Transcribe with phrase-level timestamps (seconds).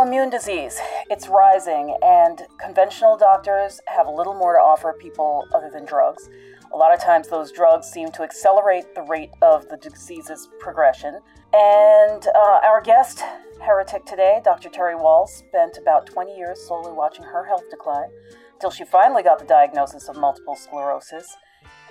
[0.00, 0.80] autoimmune disease.
[1.10, 6.30] It's rising, and conventional doctors have little more to offer people other than drugs.
[6.72, 11.20] A lot of times, those drugs seem to accelerate the rate of the disease's progression.
[11.52, 13.22] And uh, our guest,
[13.60, 14.70] heretic today, Dr.
[14.70, 18.08] Terry Wahls, spent about 20 years slowly watching her health decline
[18.54, 21.36] until she finally got the diagnosis of multiple sclerosis.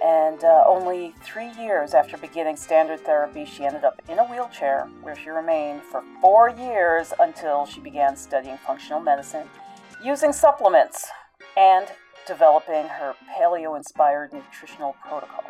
[0.04, 4.89] And uh, only three years after beginning standard therapy, she ended up in a wheelchair
[5.02, 9.48] where she remained for four years until she began studying functional medicine,
[10.04, 11.05] using supplements,
[11.57, 11.88] and
[12.26, 15.43] developing her paleo inspired nutritional protocol,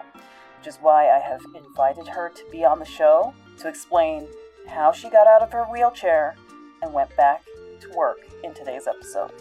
[0.58, 4.28] which is why I have invited her to be on the show to explain
[4.68, 6.36] how she got out of her wheelchair
[6.82, 7.44] and went back
[7.82, 9.32] to work in today's episode.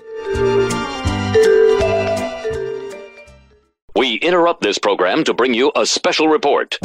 [3.94, 6.78] We interrupt this program to bring you a special report.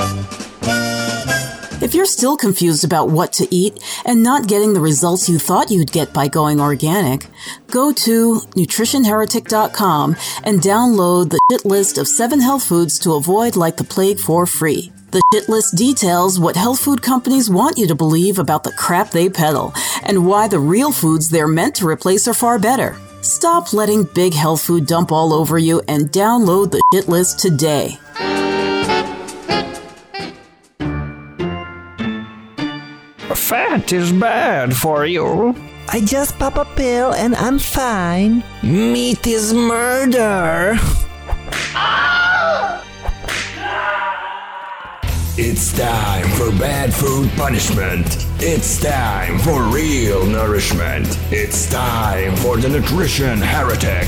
[1.82, 5.70] If you're still confused about what to eat and not getting the results you thought
[5.70, 7.28] you'd get by going organic,
[7.68, 13.76] go to nutritionheretic.com and download the shit list of seven health foods to avoid like
[13.76, 14.94] the plague for free.
[15.12, 19.12] The shit list details what health food companies want you to believe about the crap
[19.12, 19.73] they peddle
[20.04, 22.95] and why the real foods they're meant to replace are far better.
[23.24, 27.98] Stop letting big health food dump all over you and download the shit list today.
[33.34, 35.56] Fat is bad for you.
[35.88, 38.44] I just pop a pill and I'm fine.
[38.62, 40.76] Meat is murder.
[41.76, 41.92] Ah!
[45.56, 48.26] It's time for bad food punishment.
[48.40, 51.06] It's time for real nourishment.
[51.30, 54.08] It's time for the nutrition heretic.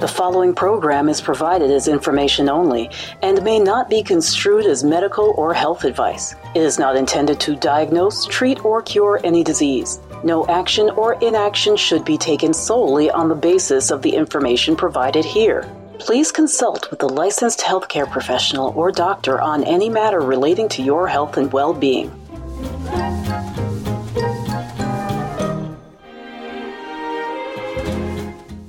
[0.00, 2.88] The following program is provided as information only
[3.20, 6.34] and may not be construed as medical or health advice.
[6.54, 10.00] It is not intended to diagnose, treat, or cure any disease.
[10.24, 15.26] No action or inaction should be taken solely on the basis of the information provided
[15.26, 15.70] here.
[15.98, 21.08] Please consult with a licensed healthcare professional or doctor on any matter relating to your
[21.08, 22.10] health and well being.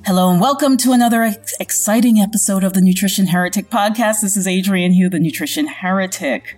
[0.06, 4.22] Hello and welcome to another exciting episode of the Nutrition Heretic podcast.
[4.22, 6.58] This is Adrienne Hew, the Nutrition Heretic.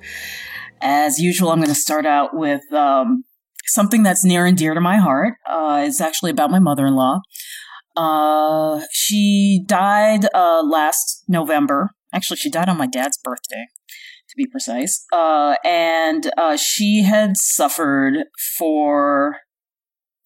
[0.82, 3.24] As usual, I'm going to start out with um,
[3.66, 5.34] something that's near and dear to my heart.
[5.48, 7.22] Uh, it's actually about my mother in law.
[8.00, 11.90] Uh, she died uh, last November.
[12.14, 13.66] Actually, she died on my dad's birthday,
[14.30, 15.06] to be precise.
[15.12, 18.24] Uh, and uh, she had suffered
[18.58, 19.40] for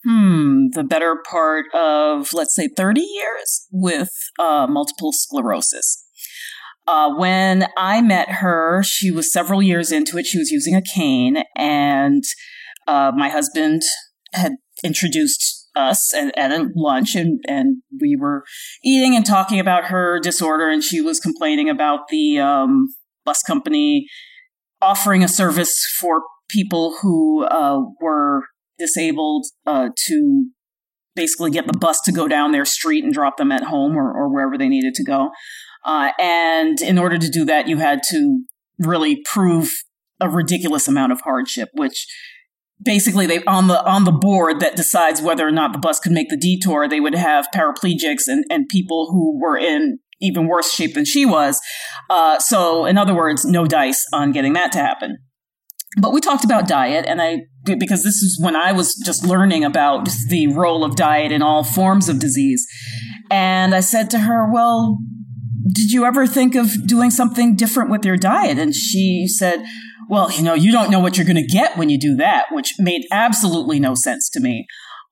[0.06, 6.06] hmm, the better part of, let's say, 30 years with uh, multiple sclerosis.
[6.86, 10.28] Uh, when I met her, she was several years into it.
[10.28, 12.24] She was using a cane, and
[12.88, 13.82] uh, my husband
[14.32, 18.44] had introduced us at, at a lunch, and, and we were
[18.84, 22.88] eating and talking about her disorder, and she was complaining about the um,
[23.26, 24.08] bus company
[24.82, 28.44] offering a service for people who uh, were
[28.78, 30.48] disabled uh, to
[31.16, 34.12] basically get the bus to go down their street and drop them at home or,
[34.12, 35.30] or wherever they needed to go.
[35.86, 38.44] Uh, and in order to do that, you had to
[38.80, 39.70] really prove
[40.20, 42.08] a ridiculous amount of hardship, which
[42.82, 46.12] basically they on the on the board that decides whether or not the bus could
[46.12, 50.72] make the detour, they would have paraplegics and, and people who were in even worse
[50.74, 51.60] shape than she was.
[52.10, 55.18] Uh, so, in other words, no dice on getting that to happen.
[56.00, 59.64] But we talked about diet, and I because this is when I was just learning
[59.64, 62.66] about the role of diet in all forms of disease.
[63.30, 64.98] And I said to her, Well,
[65.72, 68.58] did you ever think of doing something different with your diet?
[68.58, 69.64] And she said,
[70.09, 72.46] Well, you know, you don't know what you're going to get when you do that,
[72.52, 74.66] which made absolutely no sense to me.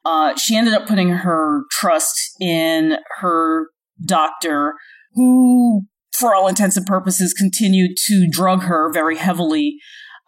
[0.03, 3.68] Uh, she ended up putting her trust in her
[4.03, 4.74] doctor,
[5.13, 5.84] who,
[6.18, 9.78] for all intents and purposes, continued to drug her very heavily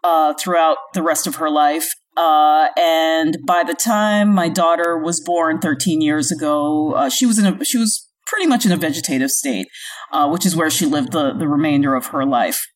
[0.03, 1.87] uh, throughout the rest of her life.
[2.15, 7.39] Uh, and by the time my daughter was born 13 years ago, uh, she was
[7.39, 9.67] in a, she was pretty much in a vegetative state,
[10.11, 12.67] uh, which is where she lived the, the remainder of her life.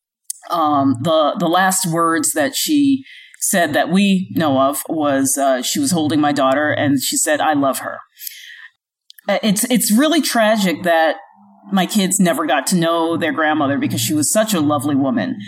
[0.50, 3.04] Um, the, the last words that she
[3.40, 7.40] said that we know of was, uh, she was holding my daughter and she said,
[7.40, 7.98] I love her.
[9.28, 11.16] Uh, it's, it's really tragic that
[11.70, 15.38] my kids never got to know their grandmother because she was such a lovely woman.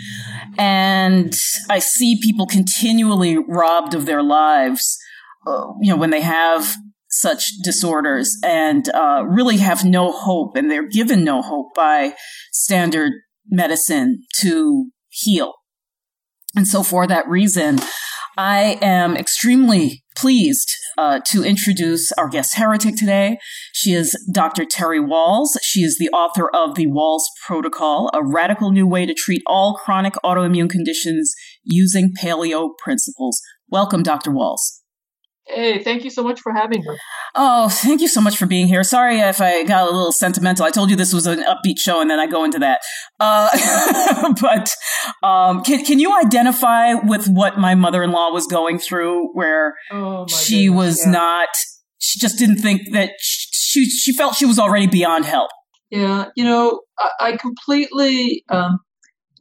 [0.57, 1.33] And
[1.69, 4.97] I see people continually robbed of their lives,
[5.47, 6.75] uh, you know, when they have
[7.09, 12.13] such disorders and uh, really have no hope, and they're given no hope by
[12.51, 13.13] standard
[13.51, 15.53] medicine to heal.
[16.55, 17.79] And so, for that reason,
[18.37, 23.37] I am extremely pleased uh, to introduce our guest heretic today.
[23.73, 24.65] She is Dr.
[24.65, 25.57] Terry Wahls.
[25.61, 29.79] She is the author of the Wahls Protocol, a radical new way to treat all
[29.83, 31.33] chronic autoimmune conditions
[31.63, 33.41] using paleo principles.
[33.69, 34.31] Welcome, Dr.
[34.31, 34.80] Wahls.
[35.47, 36.97] Hey, thank you so much for having me.
[37.35, 38.83] Oh, thank you so much for being here.
[38.83, 40.65] Sorry if I got a little sentimental.
[40.65, 42.81] I told you this was an upbeat show, and then I go into that.
[43.19, 43.49] Uh,
[44.41, 44.69] but
[45.27, 49.73] um, can can you identify with what my mother in law was going through, where
[49.91, 51.11] Oh, she goodness, was yeah.
[51.11, 51.49] not,
[51.97, 55.49] she just didn't think that she she felt she was already beyond help.
[55.89, 58.77] Yeah, you know, I, I completely um,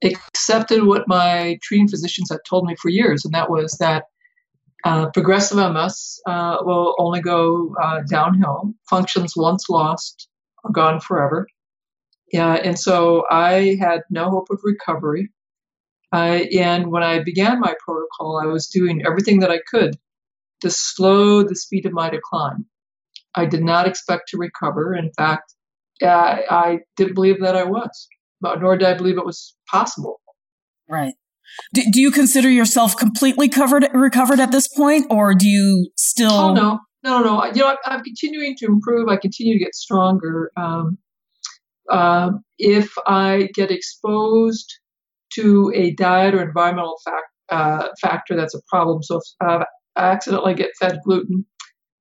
[0.02, 4.04] accepted what my treating physicians had told me for years, and that was that
[4.84, 8.72] uh, progressive MS uh, will only go uh, downhill.
[8.88, 10.28] Functions once lost
[10.64, 11.46] are gone forever.
[12.32, 15.30] Yeah, and so I had no hope of recovery.
[16.12, 19.96] I, and when I began my protocol, I was doing everything that I could
[20.60, 22.64] to slow the speed of my decline.
[23.34, 24.94] I did not expect to recover.
[24.94, 25.54] In fact,
[26.02, 28.08] uh, I didn't believe that I was,
[28.42, 30.20] nor did I believe it was possible.
[30.88, 31.14] Right.
[31.74, 36.32] Do, do you consider yourself completely covered recovered at this point, or do you still?
[36.32, 37.44] Oh no, no, no.
[37.46, 39.08] You know, I- I'm continuing to improve.
[39.08, 40.50] I continue to get stronger.
[40.56, 40.98] Um,
[41.90, 44.78] um, if I get exposed
[45.34, 49.64] to a diet or environmental fac- uh, factor that's a problem, so if uh,
[49.96, 51.44] I accidentally get fed gluten,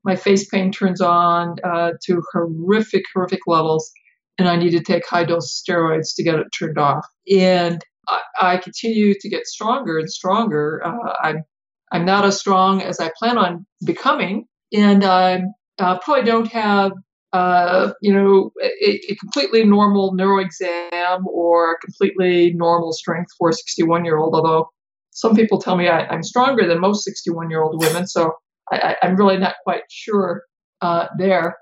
[0.04, 3.92] my face pain turns on uh, to horrific, horrific levels,
[4.38, 7.06] and I need to take high dose steroids to get it turned off.
[7.32, 10.82] And I, I continue to get stronger and stronger.
[10.86, 11.44] Uh, I'm
[11.92, 15.44] I'm not as strong as I plan on becoming, and I
[15.80, 16.92] uh, probably don't have
[17.34, 23.50] uh, you know a, a completely normal neuro exam or a completely normal strength for
[23.50, 24.36] a 61 year old.
[24.36, 24.70] Although
[25.12, 28.34] some people tell me I, I'm stronger than most 61 year old women, so
[28.72, 30.44] I, I'm really not quite sure
[30.82, 31.58] uh, there.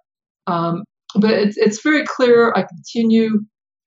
[0.47, 0.83] Um,
[1.15, 3.41] but it's, it's very clear I continue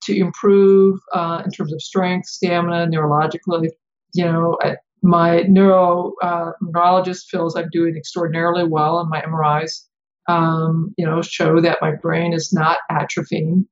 [0.05, 3.69] to improve uh, in terms of strength, stamina, neurologically.
[4.15, 9.87] You know, I, my neuro uh, neurologist feels I'm doing extraordinarily well, and my MRIs,
[10.29, 13.67] um, you know, show that my brain is not atrophying.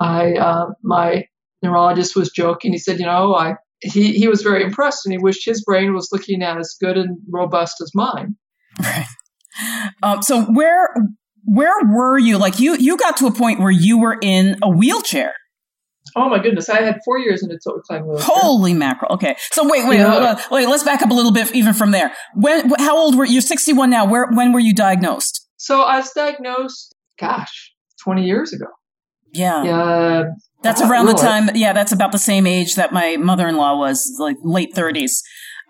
[0.00, 1.26] I, uh, my
[1.62, 2.72] neurologist was joking.
[2.72, 5.94] He said, you know, I he he was very impressed, and he wished his brain
[5.94, 8.36] was looking as good and robust as mine.
[8.80, 9.06] Right.
[10.02, 10.88] Um, so where
[11.44, 12.38] where were you?
[12.38, 15.34] Like you you got to a point where you were in a wheelchair.
[16.16, 18.26] Oh my goodness, I had four years in a total climb wheelchair.
[18.30, 19.12] Holy mackerel!
[19.14, 20.14] Okay, so wait, wait, Yeah.
[20.14, 20.68] uh, wait.
[20.68, 22.12] Let's back up a little bit even from there.
[22.34, 22.70] When?
[22.78, 23.34] How old were you?
[23.34, 24.04] You're 61 now.
[24.06, 24.26] Where?
[24.30, 25.46] When were you diagnosed?
[25.56, 27.72] So I was diagnosed, gosh,
[28.02, 28.66] 20 years ago.
[29.32, 30.22] Yeah, Yeah,
[30.62, 31.48] that's around the time.
[31.54, 35.22] Yeah, that's about the same age that my mother-in-law was, like late 30s,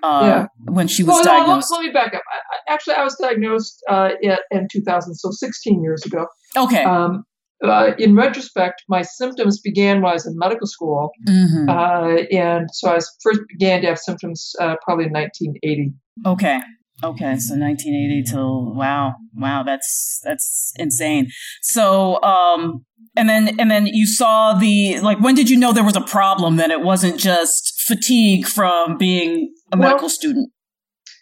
[0.03, 0.47] uh, Yeah.
[0.65, 1.71] when she was Well, no, let, diagnosed.
[1.73, 2.23] let me back up.
[2.69, 6.27] I, actually, I was diagnosed uh, in, in 2000, so 16 years ago.
[6.57, 6.83] Okay.
[6.83, 7.23] Um,
[7.63, 12.69] uh, in retrospect, my symptoms began when I was in medical school, hmm uh, and
[12.73, 15.93] so I was first began to have symptoms uh, probably in 1980.
[16.27, 16.61] Okay.
[17.05, 17.37] Okay.
[17.39, 21.31] So 1980 till wow, wow, that's that's insane.
[21.63, 22.85] So um
[23.17, 26.01] and then and then you saw the like when did you know there was a
[26.01, 30.51] problem that it wasn't just fatigue from being a Well- medical student?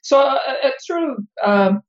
[0.03, 1.83] So uh, it's sort of, um,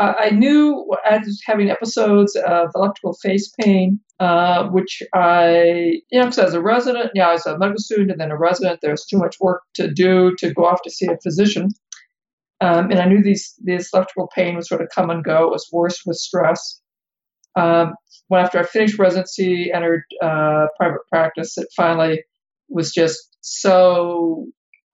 [0.00, 6.18] I I knew I was having episodes of electrical face pain, uh, which I, you
[6.18, 8.38] know, because I was a resident, yeah, I was a medical student and then a
[8.38, 8.80] resident.
[8.80, 11.68] There was too much work to do to go off to see a physician.
[12.60, 15.44] Um, and I knew these this electrical pain would sort of come and go.
[15.44, 16.80] It was worse with stress.
[17.56, 17.94] Um,
[18.28, 22.22] when after I finished residency, entered uh, private practice, it finally
[22.68, 24.46] was just so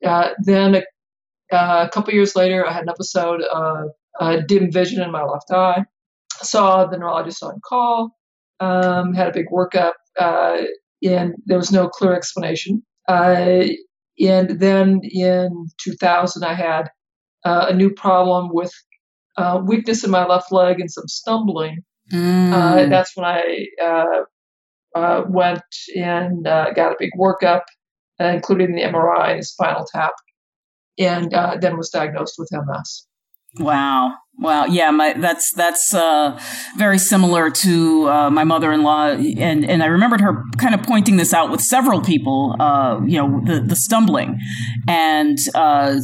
[0.05, 0.83] uh, then a,
[1.55, 3.89] uh, a couple years later, I had an episode of
[4.21, 5.85] uh, dim vision in my left eye.
[6.43, 8.17] Saw the neurologist on call,
[8.61, 10.63] um, had a big workup, uh,
[11.03, 12.83] and there was no clear explanation.
[13.09, 13.65] Uh,
[14.19, 16.89] and then in 2000, I had
[17.45, 18.73] uh, a new problem with
[19.37, 21.85] uh, weakness in my left leg and some stumbling.
[22.13, 22.53] Mm.
[22.53, 24.25] Uh, that's when I uh,
[24.95, 25.63] uh, went
[25.95, 27.63] and uh, got a big workup,
[28.19, 30.13] including the MRI and the spinal tap,
[30.99, 33.07] and uh, then was diagnosed with MS.
[33.59, 34.15] Wow.
[34.39, 36.39] Wow, yeah, my that's that's uh,
[36.77, 41.33] very similar to uh, my mother-in-law, and and I remembered her kind of pointing this
[41.33, 42.55] out with several people.
[42.61, 44.39] Uh, you know, the the stumbling,
[44.87, 45.97] and uh,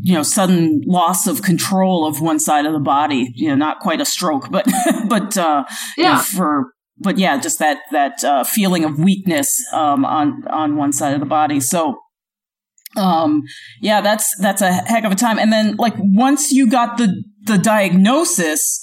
[0.00, 3.30] you know, sudden loss of control of one side of the body.
[3.34, 4.66] You know, not quite a stroke, but
[5.08, 5.64] but uh,
[5.98, 6.22] Yeah.
[6.22, 11.12] for but yeah, just that that uh, feeling of weakness um, on on one side
[11.12, 11.60] of the body.
[11.60, 11.98] So
[12.96, 13.42] um
[13.80, 15.38] yeah that's that's a heck of a time.
[15.38, 18.80] And then like once you got the the diagnosis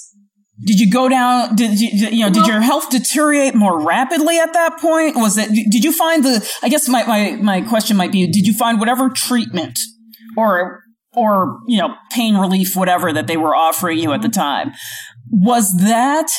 [0.64, 4.52] did you go down did you you know did your health deteriorate more rapidly at
[4.52, 5.16] that point?
[5.16, 8.46] Was it did you find the i guess my my, my question might be did
[8.46, 9.78] you find whatever treatment
[10.36, 10.82] or
[11.14, 14.72] or you know pain relief whatever that they were offering you at the time
[15.30, 16.30] was that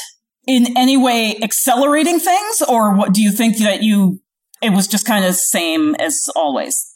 [0.48, 2.62] in any way accelerating things?
[2.68, 4.22] Or what do you think that you
[4.62, 6.93] it was just kind of same as always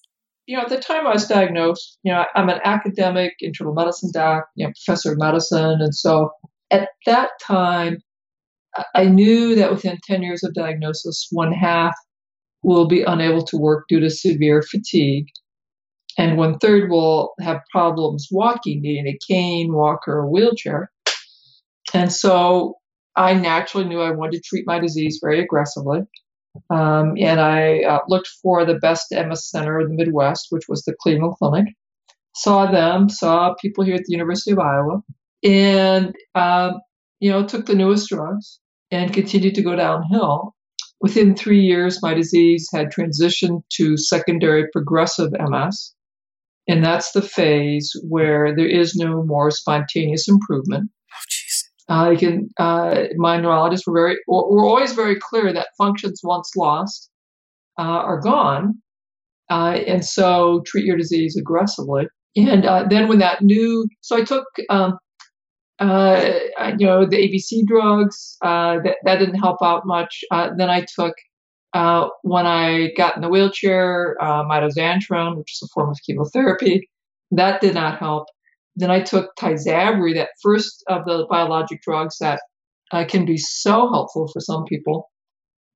[0.48, 4.12] you know, at the time I was diagnosed, you know, I'm an academic internal medicine
[4.14, 5.82] doc, you know, professor of medicine.
[5.82, 6.32] And so
[6.72, 7.98] at that time,
[8.96, 11.96] I- knew that within 10 years of diagnosis, one half
[12.64, 15.28] will be unable to work due to severe fatigue.
[16.18, 20.92] And one third will have problems walking, needing a cane, walker, or wheelchair.
[21.94, 22.76] And so
[23.16, 26.02] I naturally knew I wanted to treat my disease very aggressively.
[26.70, 30.84] Um, and I uh, looked for the best MS center in the Midwest, which was
[30.84, 31.74] the Cleveland Clinic.
[32.36, 35.02] Saw them, saw people here at the University of Iowa,
[35.44, 36.80] and um,
[37.20, 38.60] you know took the newest drugs
[38.92, 40.54] and continued to go downhill.
[41.02, 45.94] Within three years, my disease had transitioned to secondary progressive MS,
[46.68, 50.90] and that's the phase where there is no more spontaneous improvement.
[51.90, 56.52] Uh, you can, uh, my neurologists were very, were always very clear that functions once
[56.56, 57.10] lost
[57.80, 58.76] uh, are gone,
[59.50, 62.08] uh, and so treat your disease aggressively.
[62.36, 64.98] And uh, then when that new, so I took, um,
[65.80, 66.40] uh,
[66.78, 68.38] you know, the ABC drugs.
[68.42, 70.24] Uh, that that didn't help out much.
[70.32, 71.14] Uh, then I took.
[71.74, 76.90] Uh, when I got in the wheelchair, uh, mitoxantrone, which is a form of chemotherapy,
[77.32, 78.28] that did not help.
[78.78, 82.40] Then I took Tysabri, that first of the biologic drugs that
[82.92, 85.10] uh, can be so helpful for some people.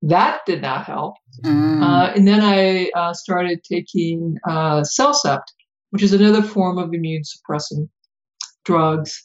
[0.04, 1.16] That did not help.
[1.44, 1.82] Mm.
[1.82, 5.46] Uh, and then I uh, started taking uh, Cellcept,
[5.90, 7.90] which is another form of immune suppressant
[8.66, 9.24] drugs.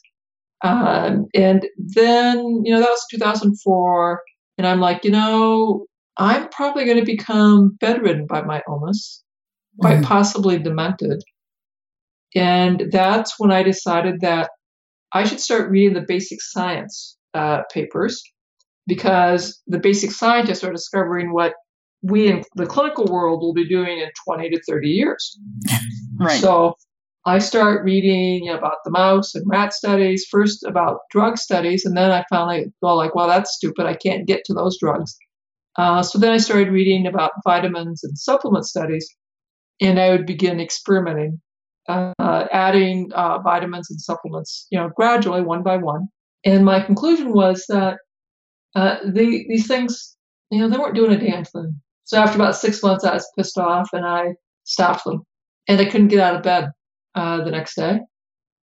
[0.63, 4.21] Um, and then, you know, that was 2004.
[4.57, 5.85] And I'm like, you know,
[6.17, 9.23] I'm probably going to become bedridden by my illness,
[9.79, 10.05] quite Mm.
[10.05, 11.23] possibly demented.
[12.37, 14.51] And that's when I decided that
[15.13, 18.21] I should start reading the basic science uh, papers
[18.85, 21.53] because the basic scientists are discovering what
[22.03, 25.39] we in the clinical world will be doing in 20 to 30 years.
[26.19, 26.75] right So
[27.25, 32.11] I start reading about the mouse and rat studies, first about drug studies, and then
[32.11, 33.85] I finally go like, well, that's stupid.
[33.85, 35.17] I can't get to those drugs.
[35.77, 39.13] Uh, so then I started reading about vitamins and supplement studies,
[39.81, 41.41] and I would begin experimenting,
[41.87, 46.07] uh, adding uh, vitamins and supplements, you know, gradually one by one.
[46.45, 47.97] And my conclusion was that
[48.75, 50.15] uh, the, these things,
[50.51, 51.79] you know, they weren't doing a damn thing.
[52.03, 55.23] So after about six months, I was pissed off and I stopped them,
[55.67, 56.69] and I couldn't get out of bed
[57.15, 57.99] uh, the next day.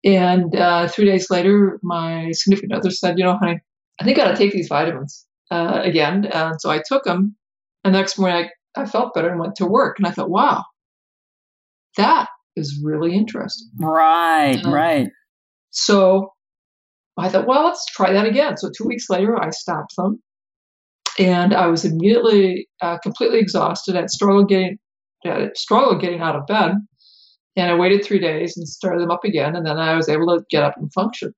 [0.03, 3.59] And uh, three days later, my significant other said, "You know, honey,
[3.99, 7.35] I think I got to take these vitamins uh, again." And so I took them.
[7.83, 9.99] And the next morning, I, I felt better and went to work.
[9.99, 10.63] And I thought, "Wow,
[11.97, 15.09] that is really interesting." right Um, right
[15.71, 16.31] So
[17.17, 18.57] I thought, well, let's try that again.
[18.57, 20.21] So two weeks later, I stopped them,
[21.17, 23.95] and I was immediately uh, completely exhausted.
[23.95, 24.77] I struggled getting
[25.25, 26.73] uh, struggled getting out of bed,
[27.55, 30.27] and I waited three days and started them up again, and then I was able
[30.27, 31.33] to get up and function.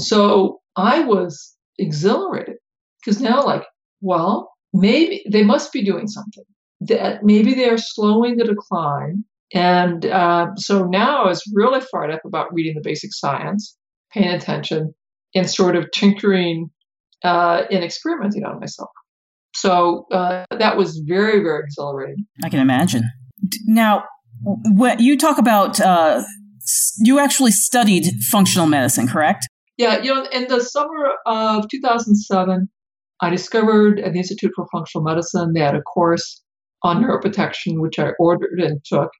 [0.00, 2.56] So I was exhilarated
[3.04, 3.64] because now, like,
[4.00, 6.44] well, maybe they must be doing something.
[6.80, 9.24] That maybe they are slowing the decline.
[9.54, 13.76] And uh, so now I was really fired up about reading the basic science,
[14.12, 14.94] paying attention,
[15.34, 16.70] and sort of tinkering
[17.22, 18.90] uh, and experimenting on myself.
[19.54, 22.26] So uh, that was very, very exhilarating.
[22.44, 23.04] I can imagine.
[23.64, 24.04] Now,
[24.42, 26.22] what you talk about, uh,
[26.98, 29.46] you actually studied functional medicine, correct?
[29.76, 32.68] Yeah, you know, in the summer of 2007,
[33.20, 36.42] I discovered at the Institute for Functional Medicine they had a course
[36.82, 39.10] on neuroprotection, which I ordered and took.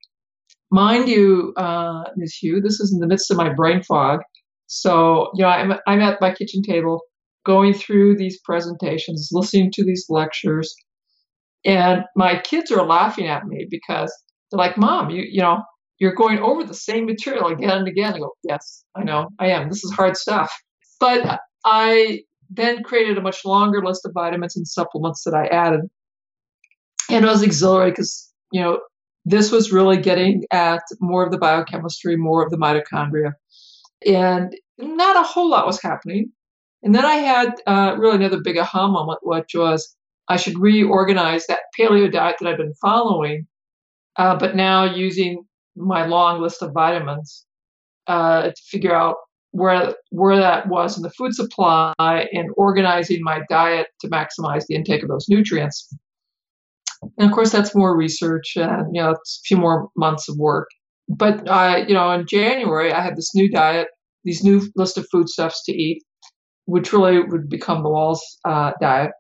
[0.71, 2.35] Mind you, uh, Ms.
[2.35, 4.21] Hew, this is in the midst of my brain fog.
[4.67, 7.01] So, you know, I'm, I'm at my kitchen table
[7.45, 10.75] going through these presentations, listening to these lectures,
[11.65, 14.13] and my kids are laughing at me because
[14.51, 15.63] they're like, Mom, you, you know,
[15.99, 18.15] you're going over the same material again and again.
[18.15, 19.69] I go, yes, I know, I am.
[19.69, 20.53] This is hard stuff.
[21.01, 25.81] But I then created a much longer list of vitamins and supplements that I added.
[27.11, 28.81] And I was exhilarated because, you know,
[29.27, 33.33] this was really getting at more of the biochemistry, more of the mitochondria.
[34.07, 36.31] And not a whole lot was happening.
[36.85, 39.97] And then I had uh, really another big aha moment, which was
[40.29, 43.49] I should reorganize that paleo diet that I've been following,
[44.17, 47.45] uh, but now using my long list of vitamins
[48.07, 49.17] uh, to figure out
[49.51, 54.77] where where that was in the food supply and organizing my diet to maximize the
[54.77, 55.93] intake of those nutrients.
[57.19, 60.37] And of course, that's more research and you know it's a few more months of
[60.39, 60.69] work.
[61.09, 63.89] But I, you know, in January I had this new diet,
[64.25, 66.03] these new list of foodstuffs to eat,
[66.65, 69.13] which really would become the Wahls uh, diet,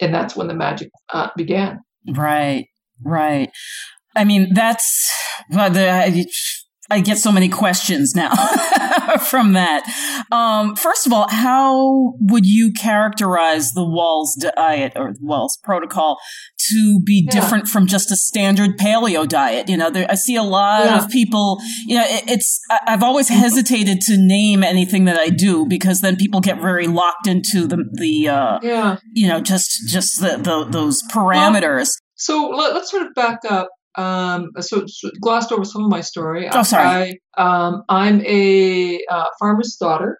[0.00, 1.80] and that's when the magic uh, began.
[2.16, 2.66] Right,
[3.02, 3.50] right.
[4.16, 5.12] I mean, that's
[5.50, 6.26] well, the,
[6.90, 8.34] I get so many questions now
[9.30, 9.84] from that.
[10.30, 16.18] Um, first of all, how would you characterize the Wahls diet or Wahls protocol
[16.70, 17.40] to be yeah.
[17.40, 19.70] different from just a standard paleo diet?
[19.70, 21.02] You know, there, I see a lot yeah.
[21.02, 25.66] of people, you know, it, it's, I've always hesitated to name anything that I do
[25.66, 28.98] because then people get very locked into the, the, uh, yeah.
[29.14, 31.62] you know, just, just the, the those parameters.
[31.74, 31.86] Well,
[32.16, 36.00] so let, us sort of back up um, so, so, glossed over some of my
[36.00, 36.48] story.
[36.50, 37.20] Oh, sorry.
[37.36, 40.18] I, um, I'm a uh, farmer's daughter.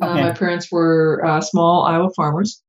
[0.00, 0.20] Uh, okay.
[0.20, 2.62] Uh, my parents were uh, small Iowa farmers.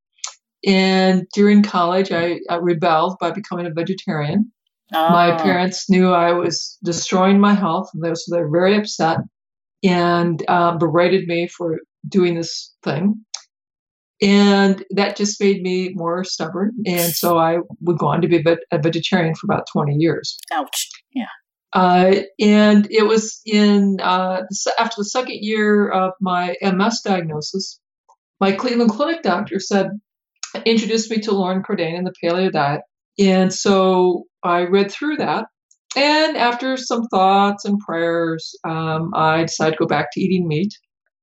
[0.65, 4.51] And during college, I, I rebelled by becoming a vegetarian.
[4.93, 5.09] Oh.
[5.09, 9.19] My parents knew I was destroying my health, and they, so they're very upset
[9.83, 13.23] and um, berated me for doing this thing.
[14.21, 16.71] And that just made me more stubborn.
[16.85, 20.37] And so I would go on to be a vegetarian for about 20 years.
[20.51, 20.89] Ouch.
[21.13, 21.25] Yeah.
[21.73, 24.41] Uh, and it was in uh,
[24.79, 27.79] after the second year of my MS diagnosis,
[28.39, 29.87] my Cleveland Clinic doctor said,
[30.65, 32.81] introduced me to Loren Cordain and the paleo diet.
[33.19, 35.45] And so I read through that.
[35.95, 40.73] And after some thoughts and prayers, um, I decided to go back to eating meat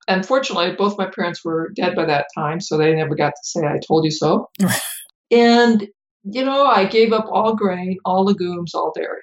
[0.08, 3.60] unfortunately, both my parents were dead by that time, so they never got to say,
[3.66, 4.50] I told you so.
[5.30, 5.86] and,
[6.24, 9.22] you know, I gave up all grain, all legumes, all dairy.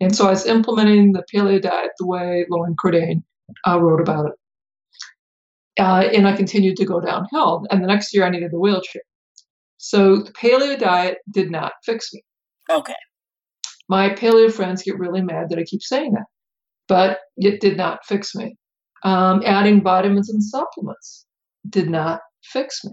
[0.00, 3.22] And so I was implementing the paleo diet the way Loren Cordain
[3.66, 4.32] uh, wrote about it.
[5.78, 7.66] Uh, and I continued to go downhill.
[7.70, 9.02] And the next year I needed the wheelchair.
[9.78, 12.22] So the paleo diet did not fix me.
[12.70, 12.94] Okay.
[13.88, 16.24] My paleo friends get really mad that I keep saying that,
[16.88, 18.56] but it did not fix me.
[19.04, 21.26] Um, adding vitamins and supplements
[21.68, 22.92] did not fix me.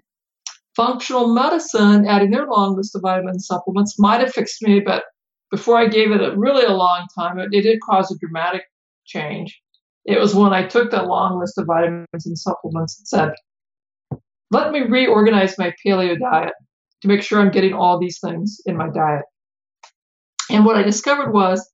[0.75, 5.03] Functional medicine, adding their long list of vitamin supplements, might have fixed me, but
[5.51, 8.63] before I gave it a really a long time, it, it did cause a dramatic
[9.05, 9.61] change.
[10.05, 14.19] It was when I took that long list of vitamins and supplements and said,
[14.49, 16.53] let me reorganize my paleo diet
[17.01, 19.23] to make sure I'm getting all these things in my diet.
[20.49, 21.69] And what I discovered was,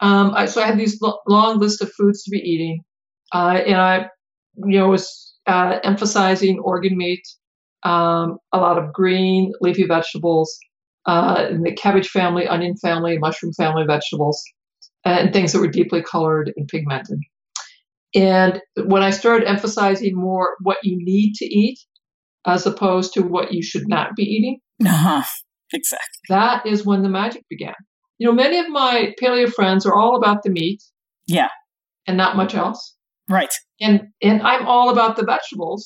[0.00, 2.82] um, I, so I had these long list of foods to be eating.
[3.32, 4.06] Uh, and I,
[4.56, 7.22] you know, was uh, emphasizing organ meat,
[7.84, 10.56] um, a lot of green leafy vegetables,
[11.06, 14.42] uh, the cabbage family, onion family, mushroom family vegetables,
[15.04, 17.18] and things that were deeply colored and pigmented.
[18.14, 21.78] And when I started emphasizing more what you need to eat
[22.46, 25.22] as opposed to what you should not be eating, uh-huh.
[25.72, 26.06] exactly.
[26.28, 27.74] That is when the magic began.
[28.18, 30.82] You know, many of my paleo friends are all about the meat.
[31.26, 31.48] Yeah.
[32.06, 32.96] And not much else.
[33.28, 33.52] Right.
[33.80, 35.84] And and I'm all about the vegetables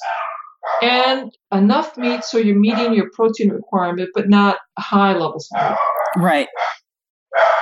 [0.82, 6.22] and enough meat so you're meeting your protein requirement, but not high levels of meat.
[6.22, 6.48] Right.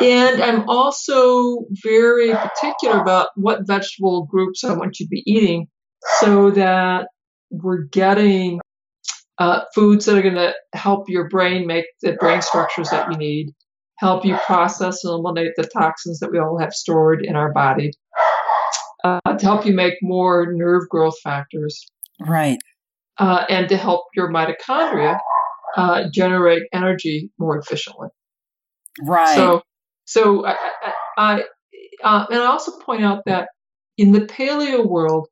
[0.00, 5.68] And I'm also very particular about what vegetable groups I want you to be eating
[6.20, 7.08] so that
[7.50, 8.60] we're getting
[9.38, 13.16] uh, foods that are going to help your brain make the brain structures that you
[13.16, 13.52] need,
[13.98, 17.92] help you process and eliminate the toxins that we all have stored in our body,
[19.04, 21.86] uh, to help you make more nerve growth factors.
[22.18, 22.58] Right.
[23.18, 25.18] Uh, and to help your mitochondria
[25.76, 28.08] uh, generate energy more efficiently.
[29.02, 29.34] Right.
[29.36, 29.62] So,
[30.06, 30.56] so I,
[31.16, 31.42] I
[32.02, 33.48] uh, and I also point out that
[33.96, 35.28] in the paleo world,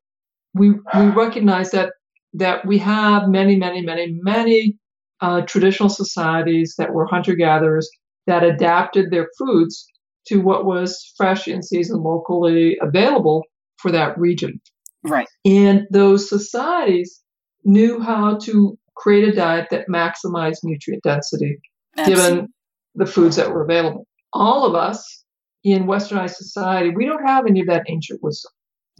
[0.53, 1.93] we we recognize that
[2.33, 4.77] that we have many, many, many, many
[5.21, 7.89] uh, traditional societies that were hunter gatherers
[8.27, 9.85] that adapted their foods
[10.27, 13.43] to what was fresh in season locally available
[13.83, 14.59] for that region.
[15.03, 15.27] Right.
[15.45, 17.21] And those societies
[17.65, 21.57] knew how to create a diet that maximized nutrient density
[21.97, 22.23] Absolutely.
[22.25, 22.47] given
[22.95, 24.07] the foods that were available.
[24.31, 25.23] All of us
[25.63, 28.51] in westernized society, we don't have any of that ancient wisdom.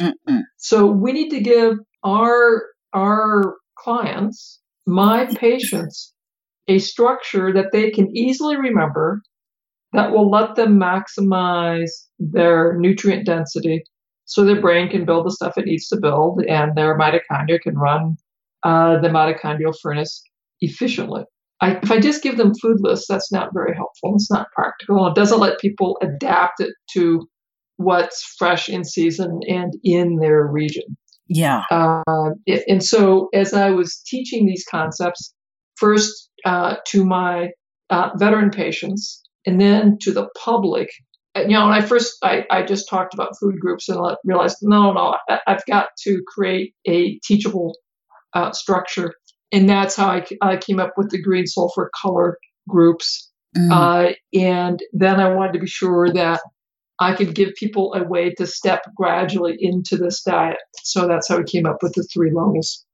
[0.02, 0.42] Mm-mm.
[0.58, 6.14] So we need to give our our clients, my patients,
[6.68, 9.22] a structure that they can easily remember
[9.94, 13.84] that will let them maximize their nutrient density
[14.26, 17.78] so their brain can build the stuff it needs to build and their mitochondria can
[17.78, 18.16] run
[18.64, 20.24] uh, the mitochondrial furnace
[20.62, 21.24] efficiently.
[21.62, 24.14] I, if I just give them food lists, that's not very helpful.
[24.16, 25.08] It's not practical.
[25.08, 27.28] It doesn't let people adapt it to
[27.78, 30.98] what's fresh in season and in their region.
[31.28, 31.64] Yeah.
[31.72, 35.34] Uh, it- and so, as I was teaching these concepts,
[35.76, 37.50] first uh, to my
[37.90, 40.90] uh, veteran patients, and then to the public,
[41.36, 44.94] you know, when I first I, I just talked about food groups and realized no,
[44.94, 47.76] no, I, I've got to create a teachable
[48.34, 49.14] uh, structure,
[49.52, 53.30] and that's how I, I came up with the green sulfur color groups.
[53.58, 53.72] Mm.
[53.72, 56.42] Uh, and then I wanted to be sure that
[57.00, 60.58] I could give people a way to step gradually into this diet.
[60.84, 62.86] So that's how we came up with the three levels.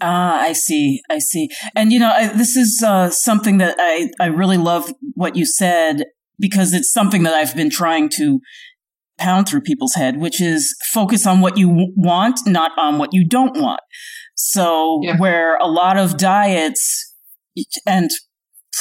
[0.00, 1.00] Ah, I see.
[1.10, 1.48] I see.
[1.74, 5.46] And you know, I, this is uh, something that I I really love what you
[5.46, 6.04] said
[6.38, 8.40] because it's something that I've been trying to
[9.18, 13.10] pound through people's head, which is focus on what you w- want, not on what
[13.12, 13.80] you don't want.
[14.34, 15.16] So Yeah.
[15.16, 17.12] where a lot of diets
[17.86, 18.10] and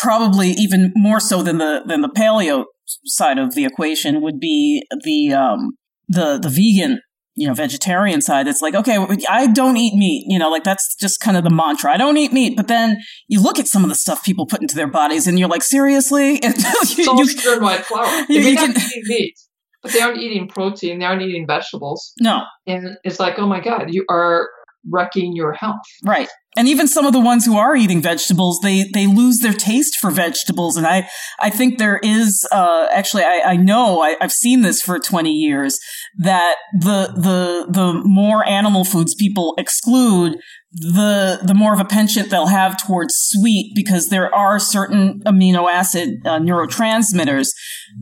[0.02, 2.66] probably even more so than the than the paleo
[3.06, 5.74] side of the equation would be the um
[6.08, 7.00] the the vegan
[7.36, 8.98] you know vegetarian side it's like okay
[9.30, 12.18] i don't eat meat you know like that's just kind of the mantra i don't
[12.18, 14.88] eat meat but then you look at some of the stuff people put into their
[14.88, 18.06] bodies and you're like seriously It's all sugar and white flour.
[18.28, 19.34] They you- may you can- eating meat,
[19.82, 21.00] but they aren't eating protein.
[21.00, 22.14] They aren't eating vegetables.
[22.22, 24.50] no And it's like, oh my God, you are
[24.90, 25.82] wrecking your health.
[26.04, 26.30] Right.
[26.56, 29.98] And even some of the ones who are eating vegetables, they, they lose their taste
[30.00, 30.78] for vegetables.
[30.78, 34.82] And I, I think there is, uh, actually, I, I know I, I've seen this
[34.82, 35.80] for 20 years
[36.20, 40.38] that the, the, the more animal foods people exclude,
[40.72, 45.72] the, the more of a penchant they'll have towards sweet because there are certain amino
[45.72, 47.50] acid uh, neurotransmitters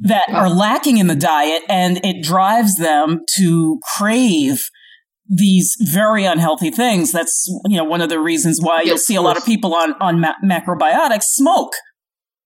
[0.02, 4.60] that are lacking in the diet and it drives them to crave
[5.34, 7.12] these very unhealthy things.
[7.14, 9.94] That's you know one of the reasons why you'll see a lot of people on
[10.02, 11.72] on ma- macrobiotics smoke.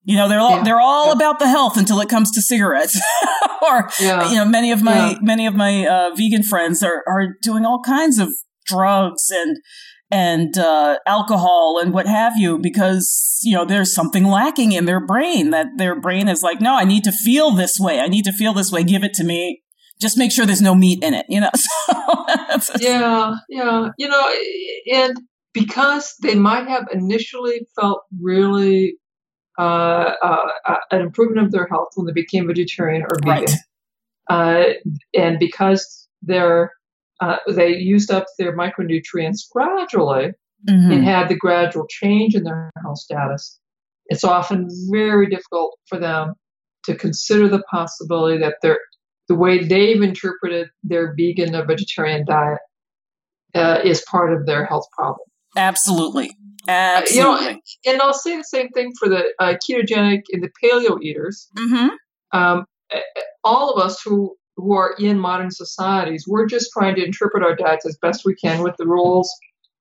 [0.03, 1.13] You know they're all Yeah, they're all yeah.
[1.13, 2.99] about the health until it comes to cigarettes.
[3.63, 4.29] or Yeah.
[4.29, 7.81] you know many of my many of my uh, vegan friends are are doing all
[7.81, 8.29] kinds of
[8.67, 9.57] drugs and
[10.11, 15.03] and uh, alcohol and what have you because you know there's something lacking in their
[15.03, 18.25] brain that their brain is like no I need to feel this way I need
[18.25, 19.63] to feel this way give it to me
[20.01, 21.49] just make sure there's no meat in it you know
[22.61, 23.89] so yeah, yeah.
[23.97, 24.33] You know,
[24.93, 25.17] and
[25.53, 28.97] because they might have initially felt really
[29.57, 33.53] uh, uh, uh, an improvement of their health when they became vegetarian or vegan, Right.
[34.29, 34.63] uh,
[35.13, 36.71] and because they're
[37.21, 40.31] uh, they used up their micronutrients gradually,
[40.69, 40.93] Mhm.
[40.93, 43.59] and had the gradual change in their health status,
[44.07, 46.33] it's often very difficult for them
[46.85, 48.79] to consider the possibility that their
[49.27, 52.59] the way they've interpreted their vegan or vegetarian diet
[53.53, 55.25] uh, is part of their health problem.
[56.67, 57.43] Absolutely.
[57.45, 61.01] you know, And I'll say the same thing for the uh, ketogenic and the paleo
[61.01, 61.47] eaters.
[61.55, 61.87] hmm
[62.31, 62.65] Um,
[63.43, 67.55] all of us who who are in modern societies, we're just trying to interpret our
[67.55, 69.29] diets as best we can with the rules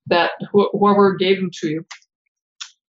[0.06, 1.86] that wh- whoever gave them to you.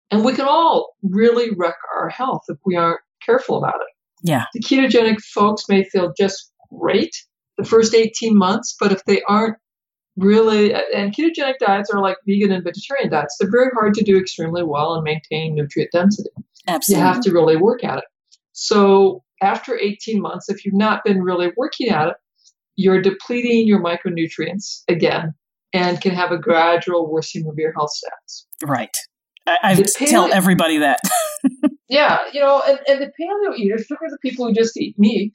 [0.09, 3.92] And we can all really wreck our health if we aren't careful about it.
[4.23, 4.45] Yeah.
[4.53, 7.15] The ketogenic folks may feel just great
[7.57, 9.57] the first 18 months, but if they aren't
[10.17, 14.17] really, and ketogenic diets are like vegan and vegetarian diets, they're very hard to do
[14.17, 16.29] extremely well and maintain nutrient density
[16.67, 17.01] Absolutely.
[17.01, 18.05] you have to really work at it.
[18.53, 22.15] So after 18 months, if you've not been really working at it,
[22.75, 25.33] you're depleting your micronutrients again
[25.73, 28.47] and can have a gradual worsening of your health status.
[28.63, 28.89] right.
[29.45, 30.99] I, I tell everybody that.
[31.89, 35.33] Yeah, you know, and, and the paleo eaters, particularly the people who just eat meat,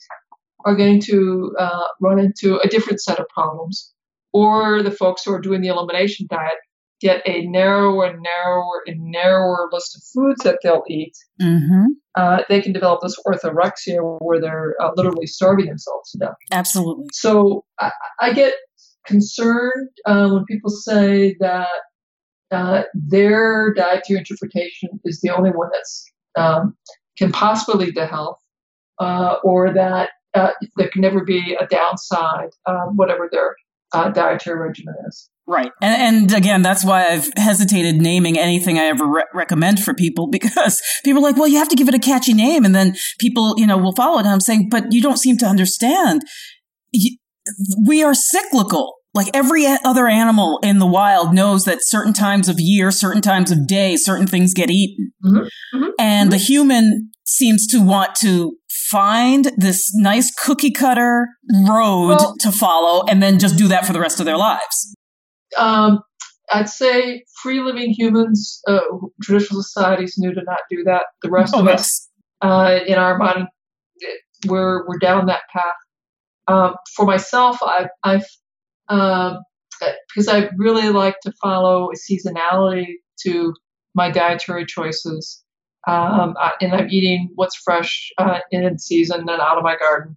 [0.65, 3.93] are going to uh, run into a different set of problems.
[4.33, 6.59] Or the folks who are doing the elimination diet
[7.01, 11.85] get a narrower and narrower and narrower list of foods that they'll eat hmm
[12.19, 16.35] uh, they can develop this orthorexia where they're uh, literally starving themselves to death.
[16.51, 17.07] Absolutely.
[17.13, 18.55] So I, I get
[19.07, 21.69] concerned uh, when people say that
[22.51, 26.77] uh, their dietary interpretation is the only one that's um,
[27.19, 28.39] can possibly lead to health,
[28.99, 33.55] uh, or that uh, there can never be a downside, uh, whatever their
[33.93, 35.31] uh, dietary regimen is.
[35.47, 35.73] Right.
[35.81, 40.27] And, and again, that's why I've hesitated naming anything I ever re- recommend for people
[40.31, 42.97] because people are like, well, you have to give it a catchy name and then
[43.19, 44.27] people, you know, will follow it.
[44.27, 46.23] And I'm saying, but you don't seem to understand.
[47.87, 48.98] We are cyclical.
[49.19, 53.51] Like every other animal in the wild knows that certain times of year, certain times
[53.51, 55.11] of day, certain things get eaten.
[55.25, 55.39] Mm-hmm.
[55.39, 55.91] Mm-hmm.
[55.99, 56.31] And mm-hmm.
[56.31, 61.27] the human seems to want to find this nice cookie cutter
[61.69, 64.95] road well, to follow and then just do that for the rest of their lives.
[65.57, 65.99] Um,
[66.53, 68.79] I'd say free living humans, uh,
[69.21, 71.07] traditional societies knew to not do that.
[71.23, 71.81] The rest oh, of yes.
[71.81, 72.09] us
[72.41, 73.49] uh, in our modern,
[74.47, 75.75] we're, we're down that path.
[76.47, 78.25] Um, for myself, I've, I've
[78.89, 79.43] um,
[80.09, 83.55] because I really like to follow a seasonality to
[83.95, 85.43] my dietary choices.
[85.87, 90.17] Um, and I'm eating what's fresh uh, in season and out of my garden.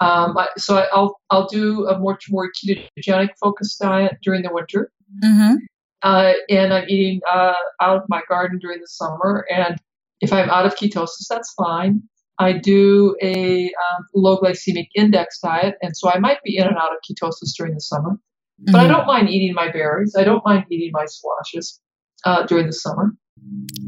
[0.00, 4.90] Um, so I'll I'll do a much more ketogenic focused diet during the winter,
[5.22, 5.56] mm-hmm.
[6.02, 9.46] uh, and I'm eating uh, out of my garden during the summer.
[9.50, 9.76] And
[10.20, 12.02] if I'm out of ketosis, that's fine.
[12.38, 16.76] I do a um, low glycemic index diet, and so I might be in and
[16.76, 18.18] out of ketosis during the summer.
[18.58, 18.80] But mm-hmm.
[18.80, 20.14] I don't mind eating my berries.
[20.18, 21.80] I don't mind eating my squashes
[22.24, 23.12] uh, during the summer.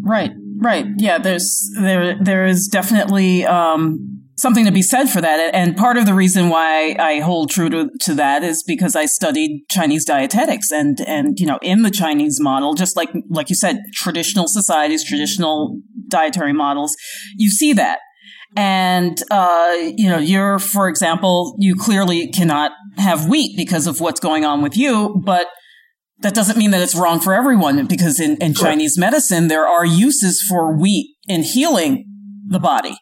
[0.02, 0.86] Right, right.
[0.96, 5.54] Yeah, there's there there is definitely um, something to be said for that.
[5.54, 9.06] And part of the reason why I hold true to, to that is because I
[9.06, 13.56] studied Chinese dietetics and, and, you know, in the Chinese model, just like, like you
[13.56, 16.96] said, traditional societies, traditional dietary models,
[17.36, 18.00] you see that.
[18.56, 24.20] And, uh, you know, you're, for example, you clearly cannot have wheat because of what's
[24.20, 25.48] going on with you, but
[26.20, 29.84] that doesn't mean that it's wrong for everyone because in, in Chinese medicine, there are
[29.84, 32.06] uses for wheat in healing
[32.46, 32.96] the body.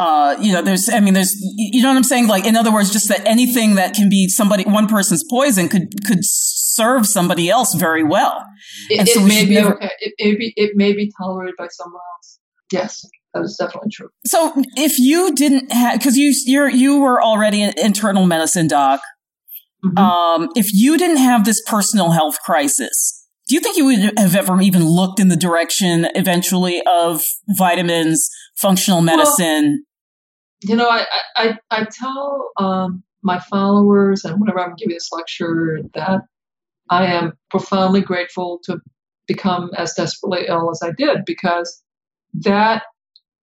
[0.00, 2.26] Uh, you know, there's, I mean, there's, you know what I'm saying?
[2.26, 6.04] Like, in other words, just that anything that can be somebody, one person's poison could,
[6.06, 8.44] could serve somebody else very well.
[8.88, 9.90] It, so it may be never, okay.
[10.00, 12.40] It may be, it may be tolerated by someone else.
[12.72, 14.08] Yes that is definitely true.
[14.26, 19.00] So if you didn't have, because you you're you were already an internal medicine doc,
[19.84, 19.98] mm-hmm.
[19.98, 24.34] um, if you didn't have this personal health crisis, do you think you would have
[24.34, 29.84] ever even looked in the direction eventually of vitamins, functional medicine?
[30.64, 35.10] Well, you know, I I, I tell um, my followers and whenever I'm giving this
[35.12, 36.22] lecture that
[36.90, 38.78] I am profoundly grateful to
[39.26, 41.82] become as desperately ill as I did because
[42.34, 42.82] that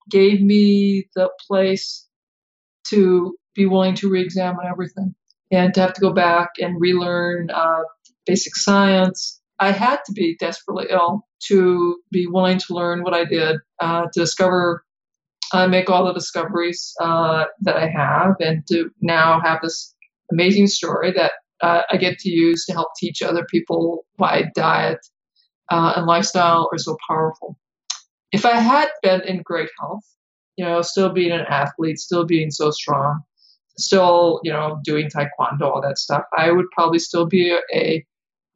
[0.10, 2.08] gave me the place
[2.90, 5.14] to be willing to re-examine everything
[5.52, 7.82] and to have to go back and relearn uh,
[8.26, 9.42] basic science.
[9.60, 14.04] I had to be desperately ill to be willing to learn what I did, uh,
[14.14, 14.84] to discover,
[15.54, 19.96] uh, make all the discoveries uh, that I have, and to now have this
[20.32, 25.00] amazing story that uh, I get to use to help teach other people why diet
[25.72, 27.58] uh, and lifestyle are so powerful
[28.32, 30.04] if I had been in great health,
[30.58, 33.22] you know, still being an athlete, still being so strong,
[33.78, 38.04] still, you know, doing taekwondo, all that stuff, I would probably still be a,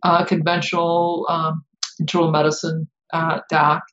[0.04, 1.64] a conventional um,
[2.00, 3.84] internal medicine uh, doc.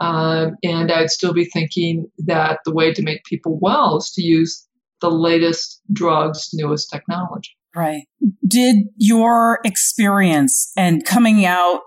[0.00, 4.22] Um, and I'd still be thinking that the way to make people well is to
[4.22, 4.66] use
[5.02, 7.50] the latest drugs, newest technology.
[7.76, 8.04] Right.
[8.46, 11.82] Did your experience and coming out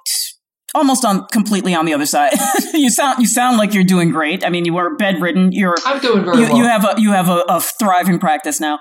[0.73, 2.33] almost on completely on the other side.
[2.73, 4.45] you sound you sound like you're doing great.
[4.45, 5.51] I mean, you were bedridden.
[5.51, 6.57] You're I'm doing very you, well.
[6.57, 8.79] You have a you have a, a thriving practice now,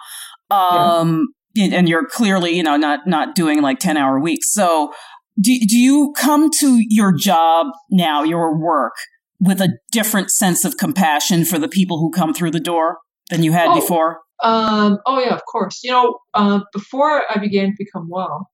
[0.50, 1.76] um, yeah.
[1.76, 4.52] and you're clearly you know not not doing like ten hour weeks.
[4.52, 4.92] So
[5.40, 8.94] do do you come to your job now, your work,
[9.40, 12.98] with a different sense of compassion for the people who come through the door
[13.30, 14.20] than you had oh, before?
[14.42, 15.80] Um, oh yeah, of course.
[15.82, 18.48] You know, uh, before I began to become well,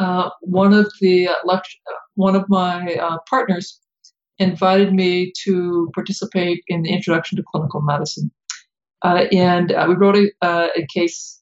[0.00, 1.60] uh, one of the uh,
[2.14, 3.78] one of my uh, partners
[4.38, 8.30] invited me to participate in the introduction to clinical medicine,
[9.04, 11.40] uh, and uh, we wrote a, a case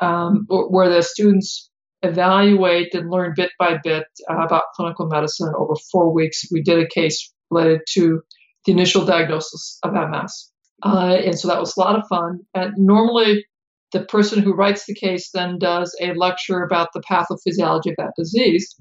[0.00, 1.70] um, where the students
[2.02, 6.44] evaluate and learn bit by bit about clinical medicine over four weeks.
[6.52, 8.20] We did a case related to
[8.66, 10.50] the initial diagnosis of MS.
[10.82, 12.40] Uh, and so that was a lot of fun.
[12.54, 13.46] And normally,
[13.92, 18.12] the person who writes the case then does a lecture about the pathophysiology of that
[18.16, 18.74] disease.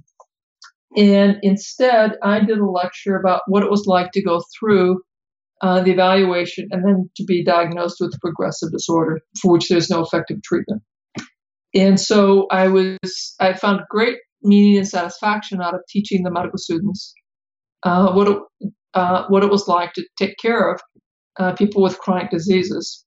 [0.97, 5.01] And instead, I did a lecture about what it was like to go through
[5.61, 9.89] uh, the evaluation and then to be diagnosed with a progressive disorder for which there's
[9.89, 10.81] no effective treatment.
[11.73, 16.57] And so I was, I found great meaning and satisfaction out of teaching the medical
[16.57, 17.13] students
[17.83, 18.37] uh, what it,
[18.93, 20.81] uh, what it was like to take care of
[21.37, 23.04] uh, people with chronic diseases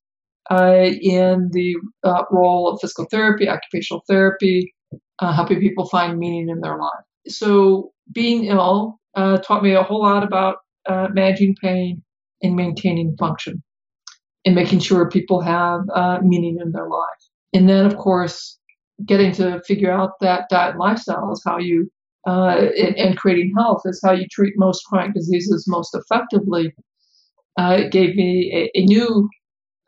[0.50, 4.74] uh, in the uh, role of physical therapy, occupational therapy,
[5.20, 7.04] uh, helping people find meaning in their life.
[7.28, 10.56] So being ill uh, taught me a whole lot about
[10.88, 12.02] uh, managing pain
[12.42, 13.62] and maintaining function
[14.44, 17.22] and making sure people have uh, meaning in their life.
[17.52, 18.58] And then, of course,
[19.04, 21.90] getting to figure out that diet and lifestyle is how you,
[22.26, 26.72] uh, and, and, creating health is how you treat most chronic diseases most effectively.
[27.58, 29.28] Uh, it gave me a, a new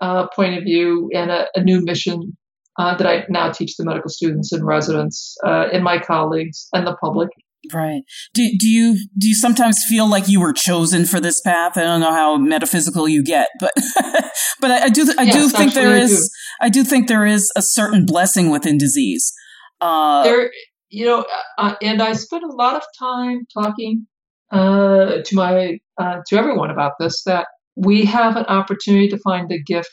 [0.00, 2.36] uh, point of view and a, a new mission
[2.78, 6.86] uh, that I now teach the medical students and residents uh, and my colleagues and
[6.86, 7.28] the public.
[7.74, 8.02] Right.
[8.32, 11.76] Do do you do you sometimes feel like you were chosen for this path?
[11.76, 13.72] I don't know how metaphysical you get, but
[14.60, 16.64] but I, I do I yes, do think there is do.
[16.66, 19.34] I do think there is a certain blessing within disease.
[19.78, 20.50] Uh, there,
[20.88, 21.26] you know,
[21.58, 24.06] uh, and I spent a lot of time talking
[24.50, 27.24] uh, to my uh, to everyone about this.
[27.24, 27.46] That
[27.80, 29.90] we have an opportunity to find a gift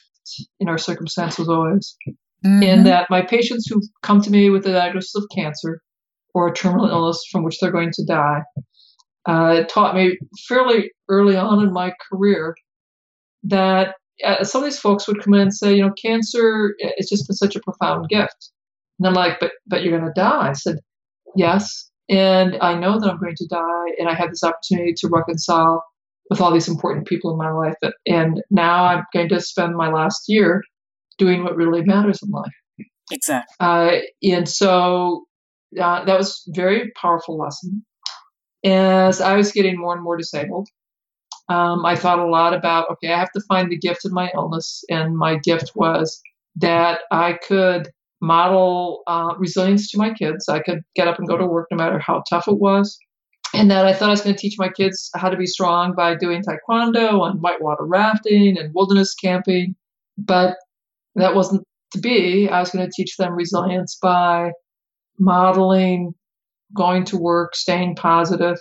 [0.59, 1.95] in our circumstances always.
[2.45, 2.63] Mm-hmm.
[2.63, 5.81] And that my patients who come to me with a diagnosis of cancer
[6.33, 8.41] or a terminal illness from which they're going to die
[9.25, 12.55] uh, taught me fairly early on in my career
[13.43, 17.09] that uh, some of these folks would come in and say, you know, cancer it's
[17.09, 18.51] just been such a profound gift.
[18.99, 20.49] And I'm like, but but you're going to die.
[20.49, 20.77] I said,
[21.35, 25.09] yes, and I know that I'm going to die, and I have this opportunity to
[25.11, 25.83] reconcile
[26.29, 27.75] with all these important people in my life.
[28.05, 30.63] And now I'm going to spend my last year
[31.17, 32.51] doing what really matters in life.
[33.11, 33.55] Exactly.
[33.59, 35.25] Uh, and so
[35.79, 37.85] uh, that was a very powerful lesson.
[38.65, 40.67] As I was getting more and more disabled,
[41.49, 44.29] um, I thought a lot about okay, I have to find the gift in my
[44.33, 44.83] illness.
[44.89, 46.19] And my gift was
[46.57, 50.49] that I could model uh, resilience to my kids.
[50.49, 52.97] I could get up and go to work no matter how tough it was
[53.53, 55.93] and that I thought I was going to teach my kids how to be strong
[55.93, 59.75] by doing taekwondo and whitewater rafting and wilderness camping.
[60.17, 60.57] But
[61.15, 62.49] that wasn't to be.
[62.49, 64.51] I was going to teach them resilience by
[65.19, 66.13] modeling,
[66.75, 68.57] going to work, staying positive,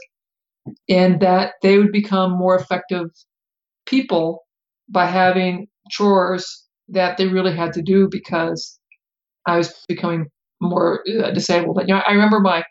[0.88, 3.10] and that they would become more effective
[3.86, 4.44] people
[4.88, 8.78] by having chores that they really had to do because
[9.46, 10.26] I was becoming
[10.60, 11.80] more uh, disabled.
[11.86, 12.64] You know, I remember my